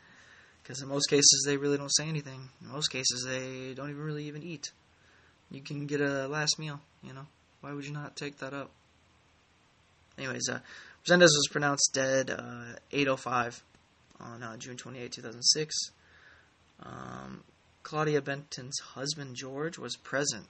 Because 0.62 0.80
in 0.80 0.88
most 0.88 1.10
cases 1.10 1.42
they 1.44 1.56
really 1.56 1.76
don't 1.76 1.92
say 1.92 2.08
anything. 2.08 2.48
In 2.60 2.68
most 2.70 2.92
cases 2.92 3.24
they 3.26 3.74
don't 3.74 3.90
even 3.90 4.04
really 4.04 4.28
even 4.28 4.44
eat. 4.44 4.70
You 5.50 5.60
can 5.60 5.88
get 5.88 6.00
a 6.00 6.28
last 6.28 6.56
meal, 6.56 6.78
you 7.02 7.12
know. 7.12 7.26
Why 7.62 7.72
would 7.72 7.84
you 7.84 7.92
not 7.92 8.14
take 8.14 8.38
that 8.38 8.54
up? 8.54 8.70
Anyways, 10.16 10.48
uh, 10.48 10.60
Resendez 11.04 11.22
was 11.22 11.48
pronounced 11.50 11.90
dead 11.92 12.30
uh, 12.30 12.76
8:05 12.92 13.62
on 14.20 14.44
uh, 14.44 14.56
June 14.56 14.76
28, 14.76 15.10
2006. 15.10 15.74
Um, 16.84 17.42
Claudia 17.82 18.22
Benton's 18.22 18.78
husband 18.94 19.36
George 19.36 19.78
was 19.78 19.96
present 19.96 20.46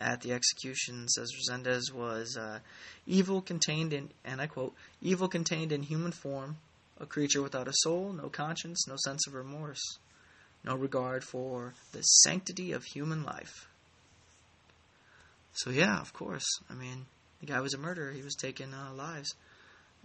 at 0.00 0.20
the 0.20 0.32
execution. 0.32 1.08
Says 1.08 1.32
Resendez 1.34 1.92
was 1.92 2.36
uh, 2.36 2.60
evil 3.06 3.42
contained 3.42 3.92
in, 3.92 4.10
and 4.24 4.40
I 4.40 4.46
quote, 4.46 4.74
"evil 5.00 5.28
contained 5.28 5.72
in 5.72 5.82
human 5.82 6.12
form, 6.12 6.58
a 6.98 7.06
creature 7.06 7.42
without 7.42 7.68
a 7.68 7.72
soul, 7.74 8.12
no 8.12 8.28
conscience, 8.28 8.86
no 8.86 8.96
sense 9.04 9.26
of 9.26 9.34
remorse, 9.34 9.98
no 10.64 10.74
regard 10.76 11.24
for 11.24 11.74
the 11.92 12.02
sanctity 12.02 12.72
of 12.72 12.84
human 12.84 13.24
life." 13.24 13.68
So 15.52 15.70
yeah, 15.70 16.00
of 16.00 16.12
course. 16.12 16.46
I 16.70 16.74
mean, 16.74 17.06
the 17.40 17.46
guy 17.46 17.60
was 17.60 17.74
a 17.74 17.78
murderer. 17.78 18.12
He 18.12 18.22
was 18.22 18.36
taking 18.36 18.72
uh, 18.72 18.92
lives, 18.94 19.34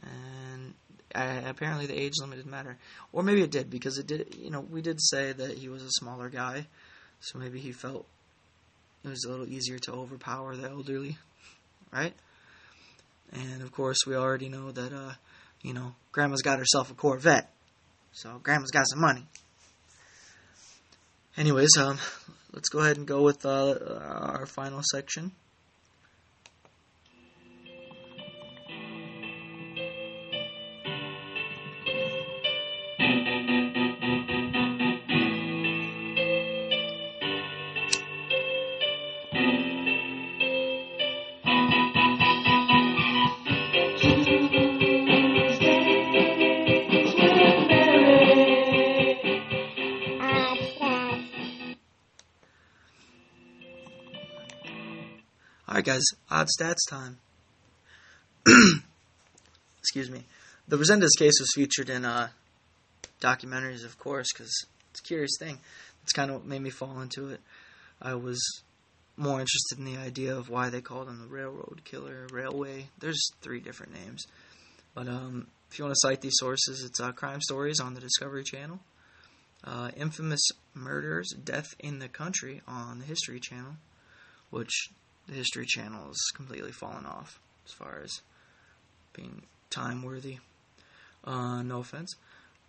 and 0.03 0.73
uh, 1.15 1.41
apparently 1.45 1.85
the 1.85 1.99
age 1.99 2.13
limit 2.19 2.37
didn't 2.37 2.51
matter, 2.51 2.77
or 3.11 3.23
maybe 3.23 3.41
it 3.41 3.51
did 3.51 3.69
because 3.69 3.97
it 3.97 4.07
did. 4.07 4.35
You 4.39 4.49
know, 4.49 4.61
we 4.61 4.81
did 4.81 5.01
say 5.01 5.31
that 5.31 5.57
he 5.57 5.69
was 5.69 5.83
a 5.83 5.91
smaller 5.91 6.29
guy, 6.29 6.67
so 7.19 7.39
maybe 7.39 7.59
he 7.59 7.71
felt 7.71 8.05
it 9.03 9.09
was 9.09 9.23
a 9.25 9.29
little 9.29 9.47
easier 9.47 9.79
to 9.79 9.91
overpower 9.91 10.55
the 10.55 10.69
elderly, 10.69 11.17
right? 11.91 12.13
And 13.31 13.61
of 13.61 13.71
course, 13.71 13.97
we 14.05 14.15
already 14.15 14.49
know 14.49 14.71
that 14.71 14.93
uh, 14.93 15.13
you 15.61 15.73
know 15.73 15.95
Grandma's 16.11 16.41
got 16.41 16.59
herself 16.59 16.91
a 16.91 16.93
Corvette, 16.93 17.49
so 18.11 18.39
Grandma's 18.41 18.71
got 18.71 18.87
some 18.87 19.01
money. 19.01 19.25
Anyways, 21.35 21.77
um, 21.79 21.97
let's 22.53 22.69
go 22.69 22.79
ahead 22.79 22.97
and 22.97 23.07
go 23.07 23.23
with 23.23 23.45
uh, 23.45 23.75
our 24.01 24.45
final 24.45 24.81
section. 24.91 25.31
Guys. 55.93 56.03
Odd 56.29 56.47
stats 56.47 56.89
time. 56.89 57.17
Excuse 59.79 60.09
me. 60.09 60.25
The 60.67 60.77
Resendez 60.77 61.09
case 61.17 61.39
was 61.39 61.51
featured 61.53 61.89
in 61.89 62.05
uh, 62.05 62.29
documentaries, 63.21 63.85
of 63.85 63.99
course, 63.99 64.27
because 64.33 64.65
it's 64.89 65.01
a 65.01 65.03
curious 65.03 65.37
thing. 65.39 65.59
It's 66.03 66.13
kind 66.13 66.31
of 66.31 66.37
what 66.37 66.45
made 66.45 66.61
me 66.61 66.69
fall 66.69 66.99
into 67.01 67.29
it. 67.29 67.41
I 68.01 68.15
was 68.15 68.41
more 69.17 69.39
interested 69.39 69.77
in 69.77 69.85
the 69.85 69.97
idea 69.97 70.35
of 70.35 70.49
why 70.49 70.69
they 70.69 70.81
called 70.81 71.07
him 71.07 71.19
the 71.19 71.27
railroad 71.27 71.81
killer, 71.83 72.27
railway. 72.31 72.87
There's 72.99 73.29
three 73.41 73.59
different 73.59 73.93
names, 73.93 74.25
but 74.95 75.07
um, 75.07 75.47
if 75.69 75.77
you 75.77 75.85
want 75.85 75.93
to 75.93 76.07
cite 76.07 76.21
these 76.21 76.37
sources, 76.37 76.83
it's 76.83 76.99
uh, 76.99 77.11
Crime 77.11 77.41
Stories 77.41 77.79
on 77.79 77.93
the 77.93 78.01
Discovery 78.01 78.43
Channel, 78.43 78.79
uh, 79.63 79.91
Infamous 79.95 80.49
Murders, 80.73 81.29
Death 81.43 81.75
in 81.79 81.99
the 81.99 82.09
Country 82.09 82.61
on 82.67 82.99
the 82.99 83.05
History 83.05 83.39
Channel, 83.39 83.75
which 84.49 84.89
the 85.27 85.33
History 85.33 85.65
Channel 85.65 86.07
has 86.07 86.19
completely 86.35 86.71
fallen 86.71 87.05
off 87.05 87.39
as 87.65 87.71
far 87.71 88.01
as 88.03 88.21
being 89.13 89.43
time 89.69 90.03
worthy. 90.03 90.39
Uh, 91.23 91.61
no 91.63 91.79
offense. 91.79 92.15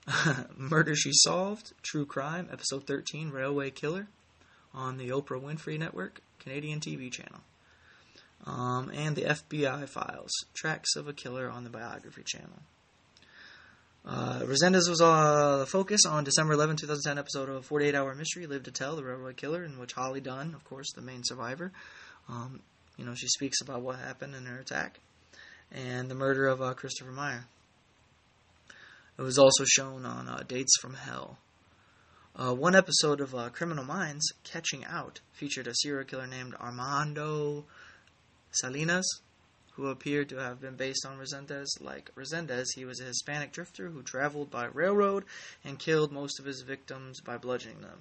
Murder 0.56 0.94
She 0.94 1.10
Solved, 1.12 1.72
True 1.82 2.06
Crime, 2.06 2.48
Episode 2.52 2.86
13, 2.86 3.30
Railway 3.30 3.70
Killer 3.70 4.06
on 4.72 4.98
the 4.98 5.08
Oprah 5.08 5.40
Winfrey 5.40 5.78
Network, 5.78 6.20
Canadian 6.38 6.80
TV 6.80 7.10
channel. 7.10 7.40
Um, 8.46 8.90
and 8.94 9.16
the 9.16 9.22
FBI 9.22 9.88
Files, 9.88 10.32
Tracks 10.52 10.96
of 10.96 11.08
a 11.08 11.14
Killer 11.14 11.48
on 11.48 11.64
the 11.64 11.70
Biography 11.70 12.22
channel. 12.24 12.60
Uh, 14.06 14.40
Resendez 14.40 14.86
was 14.88 15.00
uh, 15.00 15.58
the 15.58 15.66
focus 15.66 16.04
on 16.04 16.24
December 16.24 16.52
11, 16.52 16.76
2010 16.76 17.18
episode 17.18 17.48
of 17.48 17.64
48 17.64 17.94
Hour 17.94 18.14
Mystery, 18.14 18.46
Live 18.46 18.64
to 18.64 18.70
Tell, 18.70 18.96
The 18.96 19.04
Railroad 19.04 19.38
Killer, 19.38 19.64
in 19.64 19.78
which 19.78 19.94
Holly 19.94 20.20
Dunn, 20.20 20.54
of 20.54 20.62
course, 20.64 20.92
the 20.92 21.00
main 21.00 21.22
survivor, 21.24 21.72
um, 22.28 22.60
you 22.96 23.04
know, 23.04 23.14
she 23.14 23.28
speaks 23.28 23.60
about 23.60 23.82
what 23.82 23.98
happened 23.98 24.34
in 24.34 24.46
her 24.46 24.58
attack 24.58 25.00
and 25.72 26.08
the 26.08 26.14
murder 26.14 26.46
of 26.46 26.62
uh, 26.62 26.74
Christopher 26.74 27.12
Maier. 27.12 27.44
It 29.18 29.22
was 29.22 29.38
also 29.38 29.64
shown 29.64 30.04
on 30.04 30.28
uh, 30.28 30.42
Dates 30.46 30.76
from 30.80 30.94
Hell. 30.94 31.38
Uh, 32.36 32.52
one 32.52 32.74
episode 32.74 33.20
of 33.20 33.34
uh, 33.34 33.48
Criminal 33.50 33.84
Minds, 33.84 34.32
Catching 34.42 34.84
Out, 34.84 35.20
featured 35.32 35.68
a 35.68 35.74
serial 35.74 36.04
killer 36.04 36.26
named 36.26 36.54
Armando 36.56 37.64
Salinas, 38.50 39.20
who 39.74 39.86
appeared 39.86 40.28
to 40.28 40.36
have 40.36 40.60
been 40.60 40.74
based 40.74 41.06
on 41.06 41.18
Resendez. 41.18 41.66
Like 41.80 42.10
Resendez, 42.16 42.66
he 42.74 42.84
was 42.84 43.00
a 43.00 43.04
Hispanic 43.04 43.52
drifter 43.52 43.90
who 43.90 44.02
traveled 44.02 44.50
by 44.50 44.66
railroad 44.66 45.24
and 45.64 45.78
killed 45.78 46.10
most 46.10 46.40
of 46.40 46.44
his 46.44 46.62
victims 46.62 47.20
by 47.20 47.36
bludgeoning 47.38 47.82
them. 47.82 48.00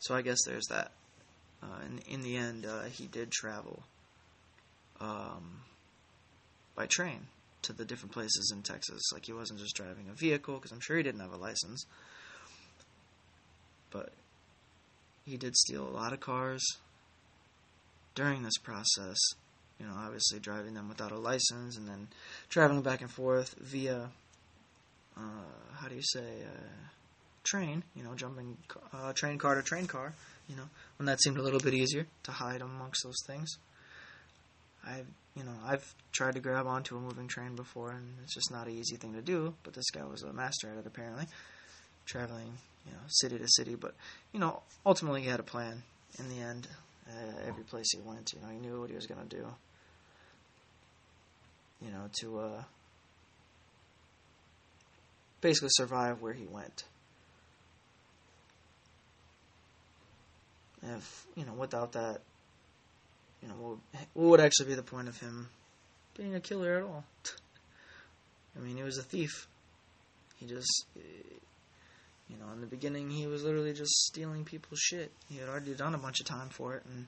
So 0.00 0.14
I 0.14 0.22
guess 0.22 0.38
there's 0.46 0.66
that. 0.68 0.92
Uh, 1.62 1.66
in, 1.86 1.98
in 2.14 2.22
the 2.22 2.36
end, 2.36 2.66
uh, 2.66 2.82
he 2.84 3.06
did 3.06 3.30
travel 3.30 3.84
um, 5.00 5.60
by 6.74 6.86
train 6.86 7.26
to 7.62 7.72
the 7.72 7.84
different 7.84 8.12
places 8.12 8.52
in 8.54 8.62
Texas. 8.62 9.00
Like 9.12 9.26
he 9.26 9.32
wasn't 9.32 9.60
just 9.60 9.76
driving 9.76 10.08
a 10.10 10.14
vehicle, 10.14 10.54
because 10.54 10.72
I'm 10.72 10.80
sure 10.80 10.96
he 10.96 11.02
didn't 11.02 11.20
have 11.20 11.32
a 11.32 11.36
license. 11.36 11.86
But 13.90 14.12
he 15.24 15.36
did 15.36 15.56
steal 15.56 15.86
a 15.86 15.90
lot 15.90 16.12
of 16.12 16.20
cars 16.20 16.64
during 18.14 18.42
this 18.42 18.58
process. 18.58 19.18
You 19.78 19.86
know, 19.86 19.94
obviously 19.96 20.38
driving 20.38 20.74
them 20.74 20.88
without 20.88 21.12
a 21.12 21.18
license 21.18 21.76
and 21.76 21.88
then 21.88 22.08
traveling 22.48 22.82
back 22.82 23.00
and 23.00 23.10
forth 23.10 23.54
via, 23.58 24.10
uh, 25.16 25.20
how 25.74 25.88
do 25.88 25.94
you 25.94 26.02
say, 26.02 26.42
uh, 26.42 26.88
train, 27.44 27.82
you 27.94 28.02
know, 28.02 28.14
jumping 28.14 28.56
uh, 28.92 29.12
train 29.12 29.38
car 29.38 29.56
to 29.56 29.62
train 29.62 29.86
car, 29.86 30.14
you 30.48 30.56
know, 30.56 30.68
when 31.02 31.06
that 31.06 31.20
seemed 31.20 31.36
a 31.36 31.42
little 31.42 31.58
bit 31.58 31.74
easier 31.74 32.06
to 32.22 32.30
hide 32.30 32.62
amongst 32.62 33.02
those 33.02 33.16
things. 33.26 33.58
I, 34.86 35.02
you 35.34 35.42
know, 35.42 35.54
I've 35.66 35.96
tried 36.12 36.34
to 36.34 36.40
grab 36.40 36.68
onto 36.68 36.96
a 36.96 37.00
moving 37.00 37.26
train 37.26 37.56
before, 37.56 37.90
and 37.90 38.06
it's 38.22 38.34
just 38.34 38.52
not 38.52 38.68
an 38.68 38.74
easy 38.78 38.94
thing 38.94 39.12
to 39.14 39.20
do. 39.20 39.52
But 39.64 39.74
this 39.74 39.90
guy 39.90 40.04
was 40.04 40.22
a 40.22 40.32
master 40.32 40.70
at 40.70 40.78
it, 40.78 40.86
apparently, 40.86 41.24
traveling, 42.06 42.52
you 42.86 42.92
know, 42.92 43.00
city 43.08 43.36
to 43.36 43.48
city. 43.48 43.74
But 43.74 43.96
you 44.32 44.38
know, 44.38 44.62
ultimately, 44.86 45.22
he 45.22 45.28
had 45.28 45.40
a 45.40 45.42
plan. 45.42 45.82
In 46.20 46.28
the 46.28 46.40
end, 46.40 46.68
uh, 47.08 47.48
every 47.48 47.64
place 47.64 47.86
he 47.92 48.00
went, 48.00 48.32
you 48.32 48.40
know, 48.40 48.52
he 48.52 48.58
knew 48.58 48.80
what 48.80 48.90
he 48.90 48.94
was 48.94 49.08
going 49.08 49.28
to 49.28 49.36
do. 49.36 49.44
You 51.84 51.90
know, 51.90 52.10
to 52.20 52.38
uh, 52.38 52.62
basically 55.40 55.70
survive 55.72 56.22
where 56.22 56.32
he 56.32 56.46
went. 56.46 56.84
If 60.82 61.26
you 61.36 61.44
know, 61.44 61.52
without 61.52 61.92
that, 61.92 62.20
you 63.40 63.48
know, 63.48 63.54
what, 63.54 63.78
what 64.14 64.30
would 64.30 64.40
actually 64.40 64.70
be 64.70 64.74
the 64.74 64.82
point 64.82 65.08
of 65.08 65.18
him 65.18 65.48
being 66.16 66.34
a 66.34 66.40
killer 66.40 66.76
at 66.76 66.82
all? 66.82 67.04
I 68.56 68.60
mean, 68.60 68.76
he 68.76 68.82
was 68.82 68.98
a 68.98 69.02
thief. 69.02 69.46
He 70.36 70.46
just, 70.46 70.86
you 70.96 72.36
know, 72.36 72.52
in 72.52 72.60
the 72.60 72.66
beginning, 72.66 73.10
he 73.10 73.26
was 73.26 73.44
literally 73.44 73.72
just 73.72 73.92
stealing 73.92 74.44
people's 74.44 74.80
shit. 74.80 75.12
He 75.28 75.38
had 75.38 75.48
already 75.48 75.74
done 75.74 75.94
a 75.94 75.98
bunch 75.98 76.20
of 76.20 76.26
time 76.26 76.48
for 76.48 76.74
it, 76.74 76.82
and 76.84 77.06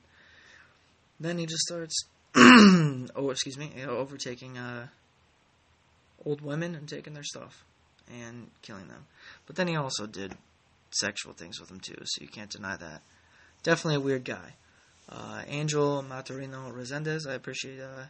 then 1.18 1.38
he 1.38 1.46
just 1.46 1.62
starts, 1.62 2.04
oh, 2.36 3.30
excuse 3.30 3.58
me, 3.58 3.72
overtaking 3.86 4.56
uh, 4.56 4.86
old 6.24 6.40
women 6.40 6.74
and 6.74 6.88
taking 6.88 7.14
their 7.14 7.24
stuff 7.24 7.64
and 8.08 8.50
killing 8.62 8.88
them. 8.88 9.06
But 9.46 9.56
then 9.56 9.68
he 9.68 9.76
also 9.76 10.06
did 10.06 10.34
sexual 10.90 11.32
things 11.32 11.58
with 11.60 11.68
them 11.68 11.80
too, 11.80 11.96
so 12.04 12.22
you 12.22 12.28
can't 12.28 12.50
deny 12.50 12.76
that. 12.76 13.02
Definitely 13.64 13.96
a 13.96 14.00
weird 14.00 14.24
guy. 14.24 14.54
Uh, 15.08 15.42
Angel 15.48 16.04
Maturino 16.08 16.72
Resendez, 16.72 17.26
I 17.28 17.34
appreciate 17.34 17.80
uh, 17.80 18.04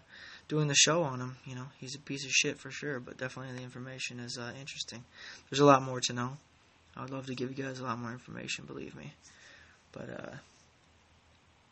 doing 0.48 0.68
the 0.68 0.74
show 0.74 1.02
on 1.02 1.20
him. 1.20 1.36
You 1.46 1.54
know, 1.54 1.66
he's 1.78 1.94
a 1.94 2.00
piece 2.00 2.24
of 2.24 2.30
shit 2.30 2.58
for 2.58 2.70
sure, 2.70 3.00
but 3.00 3.16
definitely 3.16 3.56
the 3.56 3.62
information 3.62 4.20
is 4.20 4.36
uh, 4.36 4.52
interesting. 4.60 5.04
There's 5.48 5.60
a 5.60 5.64
lot 5.64 5.82
more 5.82 6.00
to 6.00 6.12
know. 6.12 6.36
I'd 6.96 7.10
love 7.10 7.26
to 7.26 7.34
give 7.34 7.56
you 7.56 7.64
guys 7.64 7.78
a 7.78 7.84
lot 7.84 7.98
more 7.98 8.12
information, 8.12 8.66
believe 8.66 8.94
me. 8.96 9.14
But 9.92 10.10
uh, 10.10 10.36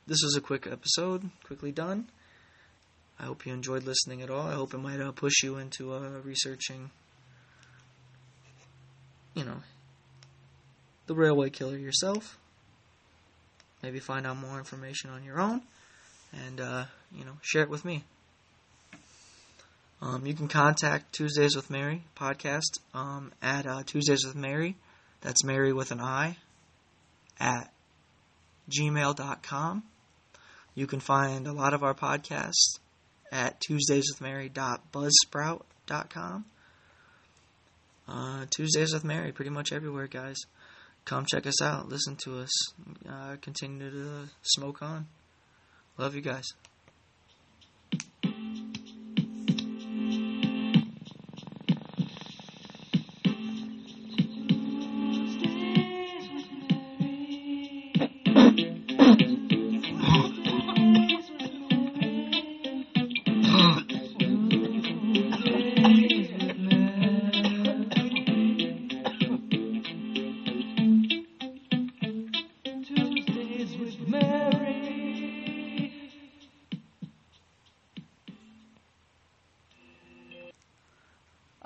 this 0.07 0.23
was 0.23 0.37
a 0.37 0.41
quick 0.41 0.67
episode, 0.67 1.29
quickly 1.45 1.73
done. 1.73 2.09
I 3.19 3.25
hope 3.25 3.47
you 3.47 3.53
enjoyed 3.53 3.85
listening 3.85 4.23
at 4.23 4.31
all. 4.31 4.47
I 4.47 4.55
hope 4.55 4.75
it 4.75 4.79
might 4.79 5.01
uh, 5.01 5.13
push 5.13 5.43
you 5.43 5.57
into 5.57 5.93
uh, 5.93 6.21
researching, 6.25 6.91
you 9.35 9.45
know, 9.45 9.63
the 11.07 11.15
railway 11.15 11.51
killer 11.51 11.77
yourself. 11.77 12.39
Maybe 13.83 13.99
find 13.99 14.27
out 14.27 14.37
more 14.37 14.59
information 14.59 15.11
on 15.11 15.25
your 15.25 15.41
own, 15.41 15.63
and 16.33 16.61
uh, 16.61 16.85
you 17.17 17.25
know, 17.25 17.33
share 17.43 17.63
it 17.63 17.71
with 17.71 17.85
me. 17.85 18.05
Um, 20.01 20.27
you 20.27 20.35
can 20.35 20.49
contact 20.49 21.13
Tuesdays 21.13 21.55
with 21.55 21.71
Mary 21.71 22.03
podcast 22.17 22.81
um, 22.93 23.33
at 23.41 23.67
uh, 23.67 23.85
Tuesdays 23.85 24.25
with 24.25 24.35
Mary. 24.35 24.75
That's 25.21 25.45
Mary 25.45 25.73
with 25.73 25.93
an 25.93 26.01
I 26.01 26.39
at 27.39 27.73
gmail.com. 28.71 29.85
You 30.75 30.87
can 30.87 31.01
find 31.01 31.47
a 31.47 31.53
lot 31.53 31.75
of 31.75 31.83
our 31.83 31.93
podcasts 31.95 32.79
at 33.31 33.61
tuesdayswithmary.buzzsprout.com. 33.61 36.45
Uh, 38.09 38.47
Tuesdays 38.51 38.93
with 38.93 39.05
Mary, 39.05 39.31
pretty 39.33 39.51
much 39.51 39.73
everywhere, 39.73 40.07
guys. 40.07 40.39
Come 41.05 41.27
check 41.27 41.47
us 41.47 41.61
out. 41.61 41.89
Listen 41.89 42.17
to 42.25 42.39
us. 42.39 42.51
Uh, 43.09 43.37
continue 43.41 43.91
to 43.91 44.29
smoke 44.43 44.83
on. 44.83 45.09
Love 45.99 46.15
you 46.15 46.21
guys. 46.21 46.45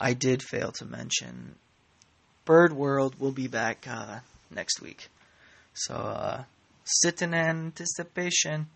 I 0.06 0.12
did 0.12 0.40
fail 0.40 0.70
to 0.78 0.84
mention 0.84 1.56
Bird 2.44 2.72
World 2.72 3.18
will 3.18 3.32
be 3.32 3.48
back 3.48 3.88
uh, 3.90 4.20
next 4.54 4.80
week. 4.80 5.08
So 5.74 5.94
uh, 5.94 6.44
sit 6.84 7.22
in 7.22 7.34
anticipation. 7.34 8.68